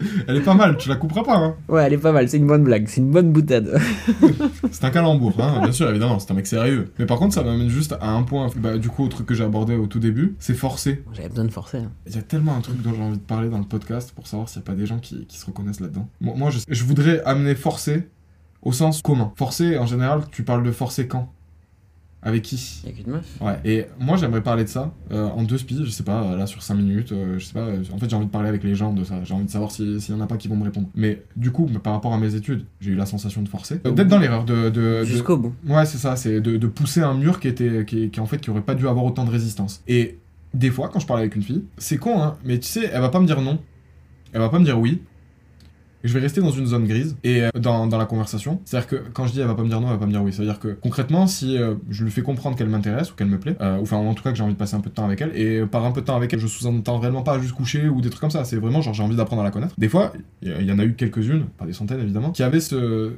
[0.28, 1.54] Elle est pas mal, tu la couperas pas, hein.
[1.68, 3.78] Ouais, elle est pas mal, c'est une bonne blague, c'est une bonne boutade.
[4.70, 6.90] C'est un calembour, hein, bien sûr, évidemment, c'est un mec sérieux.
[6.98, 9.34] Mais par contre, ça m'amène juste à un point, bah, du coup, au truc que
[9.34, 11.02] j'ai abordé au tout début, c'est forcer.
[11.12, 11.78] J'avais besoin de forcer.
[11.78, 11.90] hein.
[12.06, 14.26] Il y a tellement un truc dont j'ai envie de parler dans le podcast pour
[14.26, 16.08] savoir s'il n'y a pas des gens qui, qui se reconnaissent là-dedans.
[16.20, 18.08] Moi, moi, je, je voudrais amener forcer
[18.62, 19.32] au sens commun.
[19.36, 21.32] Forcer, en général, tu parles de forcer quand?
[22.22, 25.56] Avec qui Avec une meuf Ouais, et moi j'aimerais parler de ça euh, en deux
[25.56, 28.10] spies, je sais pas, là sur 5 minutes, euh, je sais pas, euh, en fait
[28.10, 30.14] j'ai envie de parler avec les gens de ça, j'ai envie de savoir si- s'il
[30.14, 30.88] y en a pas qui vont me répondre.
[30.94, 33.90] Mais du coup, par rapport à mes études, j'ai eu la sensation de forcer, Euh,
[33.92, 34.68] d'être dans l'erreur, de...
[34.68, 35.54] de- de- Jusqu'au bout.
[35.66, 38.38] Ouais, c'est ça, c'est de, de pousser un mur qui était, qui, qui en fait,
[38.38, 39.82] qui aurait pas dû avoir autant de résistance.
[39.88, 40.18] Et
[40.52, 43.00] des fois, quand je parle avec une fille, c'est con, hein, mais tu sais, elle
[43.00, 43.58] va pas me dire non,
[44.34, 45.00] elle va pas me dire oui.
[46.02, 48.60] Je vais rester dans une zone grise et euh, dans, la conversation.
[48.64, 50.12] C'est-à-dire que quand je dis elle va pas me dire non, elle va pas me
[50.12, 50.32] dire oui.
[50.32, 53.56] C'est-à-dire que concrètement, si euh, je lui fais comprendre qu'elle m'intéresse ou qu'elle me plaît,
[53.60, 55.04] euh, ou enfin en tout cas que j'ai envie de passer un peu de temps
[55.04, 57.52] avec elle, et par un peu de temps avec elle, je sous-entends réellement pas juste
[57.52, 58.44] coucher ou des trucs comme ça.
[58.44, 59.74] C'est vraiment genre j'ai envie d'apprendre à la connaître.
[59.78, 62.60] Des fois, il y, y en a eu quelques-unes, pas des centaines évidemment, qui avaient
[62.60, 63.12] ce,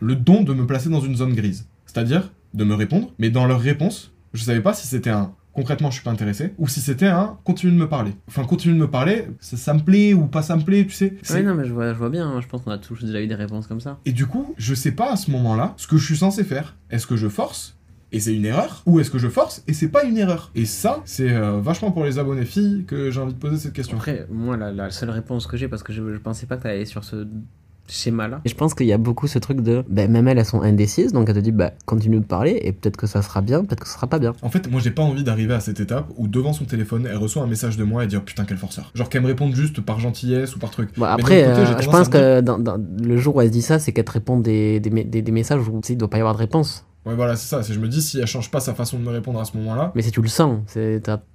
[0.00, 1.66] le don de me placer dans une zone grise.
[1.86, 5.90] C'est-à-dire de me répondre, mais dans leur réponse, je savais pas si c'était un concrètement
[5.90, 8.12] je suis pas intéressé ou si c'était un continue de me parler.
[8.28, 10.92] Enfin continue de me parler, ça, ça me plaît ou pas ça me plaît, tu
[10.92, 11.16] sais.
[11.30, 13.20] Ouais, non, mais je vois, je vois bien, hein, je pense qu'on a tous déjà
[13.20, 13.98] eu des réponses comme ça.
[14.04, 16.76] Et du coup, je sais pas à ce moment-là ce que je suis censé faire.
[16.90, 17.74] Est-ce que je force
[18.10, 20.50] et c'est une erreur Ou est-ce que je force et c'est pas une erreur?
[20.54, 23.74] Et ça, c'est euh, vachement pour les abonnés filles que j'ai envie de poser cette
[23.74, 23.96] question.
[23.98, 26.62] Après, moi, la, la seule réponse que j'ai, parce que je, je pensais pas que
[26.62, 27.26] t'allais sur ce
[27.90, 28.40] schéma-là.
[28.44, 30.62] Et je pense qu'il y a beaucoup ce truc de, ben, même elles, elles sont
[30.62, 33.64] indécises, donc elle te dit, bah, continue de parler, et peut-être que ça sera bien,
[33.64, 34.34] peut-être que ça sera pas bien.
[34.42, 37.16] En fait, moi j'ai pas envie d'arriver à cette étape où devant son téléphone, elle
[37.16, 38.90] reçoit un message de moi et dire putain quel forceur.
[38.94, 40.90] Genre qu'elle me réponde juste par gentillesse ou par truc.
[40.96, 43.62] Bon, après, côté, euh, je pense que dans, dans- le jour où elle se dit
[43.62, 46.10] ça, c'est qu'elle te répond des, des, des- des messages où tu sais, il doit
[46.10, 46.84] pas y avoir de réponse.
[47.08, 49.08] Ouais voilà, c'est ça, je me dis si elle change pas sa façon de me
[49.08, 50.60] répondre à ce moment-là, Mais si tu le sens,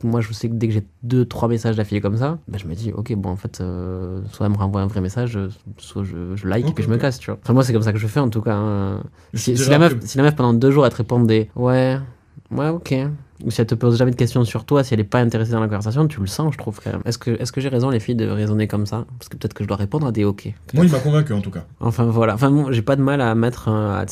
[0.03, 2.67] moi je sais que dès que j'ai deux, trois messages d'affilée comme ça, ben, je
[2.67, 5.39] me dis, ok, bon, en fait, euh, soit elle me renvoie un vrai message,
[5.80, 7.39] soit je, je like et puis je me casse, tu vois.
[7.41, 8.53] Enfin, moi, c'est comme ça que je fais en tout cas.
[8.55, 9.01] hein.
[9.34, 11.97] Si, la meuf, après- si la meuf pendant deux jours elle te répond des ouais,
[12.51, 12.93] ouais, ok.
[13.43, 15.51] Ou si elle te pose jamais de questions sur toi, si elle est pas intéressée
[15.51, 17.01] dans la conversation, tu le sens, je trouve quand même.
[17.05, 19.05] Est-ce que, j'ai raison, les filles, de raisonner comme ça?
[19.17, 20.53] Parce que peut-être que je dois répondre à des ok.
[20.76, 21.65] moi il m'a convaincu en tout cas.
[21.80, 22.36] Enfin voilà.
[22.36, 24.05] Enfin bon, j'ai pas de mal à mettre, à,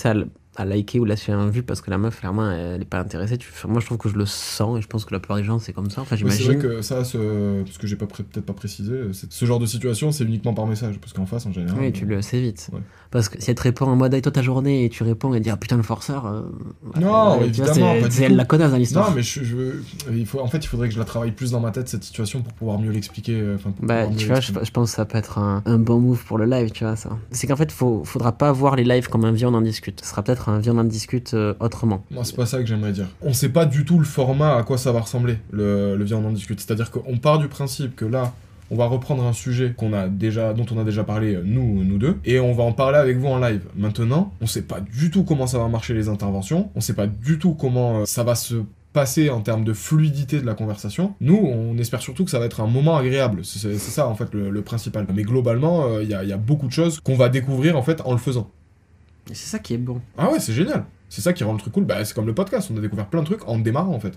[0.62, 3.38] à liker ou lâcher un vu parce que la meuf, clairement, elle est pas intéressée.
[3.38, 3.50] Tu...
[3.52, 5.44] enfin, moi, je trouve que je le sens et je pense que la plupart des
[5.44, 6.02] gens, c'est comme ça.
[6.02, 6.62] Enfin, Ouais, c'est vrai j'imagine.
[6.62, 7.64] que ça, ce...
[7.64, 11.00] parce que j'ai pas peut-être pas précisé, ce genre de situation c'est uniquement par message,
[11.00, 11.78] parce qu'en face en général.
[11.80, 12.70] Oui, tu le sais vite.
[12.74, 12.80] Ouais.
[13.12, 15.40] Parce que si elle te répond en mode, toi ta journée, et tu réponds et
[15.40, 16.26] dit, ah putain, le forceur.
[16.26, 16.42] euh,
[17.00, 19.10] Non, euh, évidemment, c'est- elle la connasse dans l'histoire.
[19.10, 19.84] Non, mais je, je veux-
[20.14, 22.04] il faut, en fait, il faudrait que je la travaille plus dans ma tête cette
[22.04, 23.34] situation pour pouvoir mieux l'expliquer.
[23.40, 26.24] euh, Enfin, Bah, tu vois, je, pense que ça peut être un, un bon move
[26.26, 27.10] pour le live, tu vois, ça.
[27.32, 30.02] C'est qu'en fait, faut, faudra pas voir les lives comme un vieux on en discute.
[30.02, 32.04] Ce sera peut-être vieux on en discute euh, autrement.
[32.12, 33.08] Moi, c'est pas ça que j'aimerais dire.
[33.22, 36.32] On sait pas du tout le format à quoi ça va ressembler, le, le en
[36.32, 36.60] discute.
[36.60, 38.34] C'est-à-dire qu'on part du principe que là,
[38.72, 41.84] on va reprendre un sujet qu'on a déjà, dont on a déjà parlé, euh, nous,
[41.84, 43.62] nous deux, et on va en parler avec vous en live.
[43.76, 47.08] Maintenant, on sait pas du tout comment ça va marcher les interventions, on sait pas
[47.08, 48.56] du tout comment euh, ça va se
[48.94, 51.14] passer en termes de fluidité de la conversation.
[51.22, 53.46] Nous, on espère surtout que ça va être un moment agréable.
[53.46, 55.08] C'est ça, en fait, le, principal.
[55.16, 58.12] Mais globalement, il y, y a beaucoup de choses qu'on va découvrir, en fait, en
[58.12, 58.52] le faisant.
[59.30, 60.02] Et c'est ça qui est bon.
[60.18, 60.86] Ah ouais, c'est génial.
[61.10, 61.86] C'est ça qui rend le truc cool.
[61.86, 64.14] Bah, c'est comme le podcast, on a découvert plein de trucs en démarrant, en fait.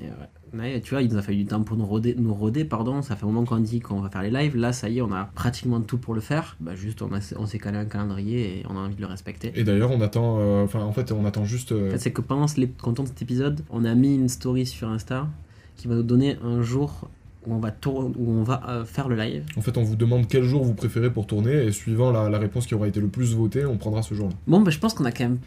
[0.00, 0.10] Et ouais.
[0.52, 3.02] Mais tu vois, il nous a fallu du temps pour nous roder, nous roder pardon.
[3.02, 4.56] Ça fait un moment qu'on dit qu'on va faire les lives.
[4.56, 6.56] Là, ça y est, on a pratiquement tout pour le faire.
[6.60, 9.06] Bah, juste, on, a- on s'est calé un calendrier et on a envie de le
[9.06, 9.52] respecter.
[9.54, 10.38] Et d'ailleurs, on attend.
[10.40, 11.72] euh, Enfin, en fait, on attend juste.
[11.72, 12.46] euh, En fait, c'est que pendant
[12.84, 15.28] on tourne cet épisode, on a mis une story sur Insta
[15.76, 17.08] qui va nous donner un jour
[17.46, 19.44] où on va, tour- où on va euh, faire le live.
[19.56, 22.38] En fait, on vous demande quel jour vous préférez pour tourner, et suivant la, la
[22.38, 24.34] réponse qui aura été le plus votée, on prendra ce jour-là.
[24.46, 25.38] Bon, bah, je pense qu'on a quand même.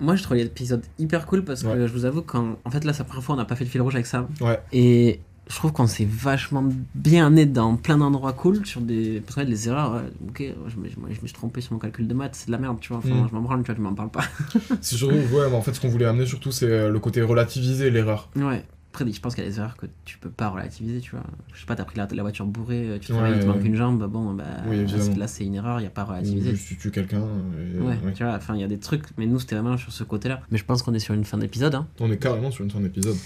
[0.00, 1.86] Moi, je trouve l'épisode hyper cool parce que Ouais.
[1.88, 3.64] je vous avoue qu'en en fait, là, c'est la première fois on n'a pas fait
[3.64, 4.26] le fil rouge avec ça.
[4.40, 4.58] Ouais.
[4.72, 6.64] Et je trouve qu'on s'est vachement
[6.96, 9.20] bien né dans plein d'endroits cool sur des.
[9.20, 11.60] Parce que ouais, les erreurs, ouais, ok, je me, je me- je me suis trompé
[11.60, 12.98] sur mon calcul de maths, c'est de la merde, tu vois.
[12.98, 13.28] Enfin, Mm.
[13.30, 14.24] je m'en branle, tu vois, tu m'en parles pas.
[14.80, 17.22] C'est surtout, ouais, mais en fait, ce qu'on voulait amener surtout, c'est euh, le côté
[17.22, 18.30] relativiser l'erreur.
[18.36, 18.64] ouais.
[18.94, 21.24] Après, je pense qu'il y a des erreurs que tu peux pas relativiser, tu vois.
[21.52, 23.46] Je sais pas, t'as pris la, la voiture bourrée, tu te Ouais, réveilles, il te
[23.48, 24.44] manque une jambe, bon, bah.
[24.68, 26.50] Oui, là, c'est- là, c'est une erreur, il y a pas à relativiser.
[26.52, 27.18] juste tu tues quelqu'un.
[27.18, 28.12] et- Ouais, ouais.
[28.14, 30.42] tu vois, enfin, il y a des trucs, mais nous, c'était vraiment sur ce côté-là.
[30.52, 31.88] Mais je pense qu'on est sur une fin d'épisode, hein.
[31.98, 33.16] On est carrément sur une fin d'épisode.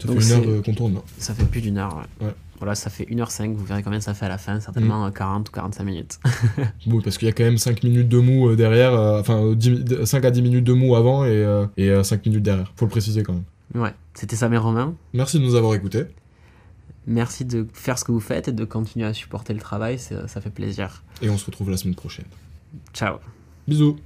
[0.00, 1.00] Ça Donc fait une heure euh, qu'on tourne là.
[1.18, 2.26] Ça fait plus d'une heure, ouais.
[2.28, 2.34] Ouais.
[2.58, 5.46] Voilà, ça fait 1h05, vous verrez combien ça fait à la fin, certainement euh, 40
[5.48, 6.18] ou 45 minutes.
[6.86, 9.42] Bon, parce qu'il y a quand même 5 minutes de mou euh, derrière, euh, enfin
[9.44, 12.42] euh, 10 mi- 5 à 10 minutes de mou avant et, euh, et 5 minutes
[12.42, 12.72] derrière.
[12.76, 13.42] Faut le préciser quand même.
[13.74, 14.94] Ouais, c'était ça mes Romains.
[15.12, 16.04] Merci de nous avoir écoutés.
[17.06, 20.40] Merci de faire ce que vous faites et de continuer à supporter le travail, ça
[20.40, 21.02] fait plaisir.
[21.22, 22.26] Et on se retrouve la semaine prochaine.
[22.92, 23.16] Ciao.
[23.66, 23.96] Bisous.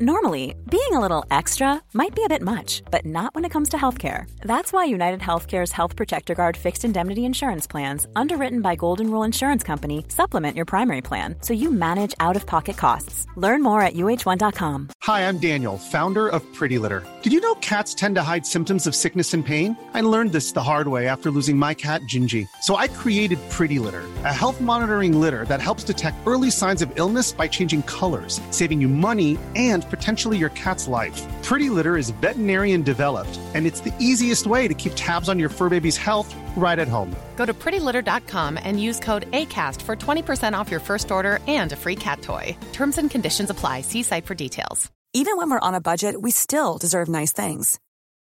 [0.00, 3.68] Normally, being a little extra might be a bit much, but not when it comes
[3.68, 4.28] to healthcare.
[4.40, 9.22] That's why United Healthcare's Health Protector Guard fixed indemnity insurance plans, underwritten by Golden Rule
[9.22, 13.28] Insurance Company, supplement your primary plan so you manage out of pocket costs.
[13.36, 14.88] Learn more at uh1.com.
[15.04, 17.06] Hi, I'm Daniel, founder of Pretty Litter.
[17.22, 19.76] Did you know cats tend to hide symptoms of sickness and pain?
[19.94, 22.48] I learned this the hard way after losing my cat, Gingy.
[22.62, 26.90] So I created Pretty Litter, a health monitoring litter that helps detect early signs of
[26.96, 31.20] illness by changing colors, saving you money and potentially your cat's life.
[31.42, 35.50] Pretty Litter is veterinarian developed, and it's the easiest way to keep tabs on your
[35.50, 37.14] fur baby's health right at home.
[37.36, 41.76] Go to prettylitter.com and use code ACAST for 20% off your first order and a
[41.76, 42.56] free cat toy.
[42.72, 43.82] Terms and conditions apply.
[43.82, 44.90] See site for details.
[45.16, 47.78] Even when we're on a budget, we still deserve nice things.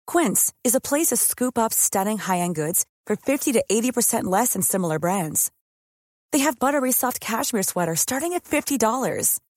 [0.07, 4.23] Quince is a place to scoop up stunning high end goods for 50 to 80%
[4.23, 5.51] less than similar brands.
[6.31, 9.39] They have buttery soft cashmere sweaters starting at $50,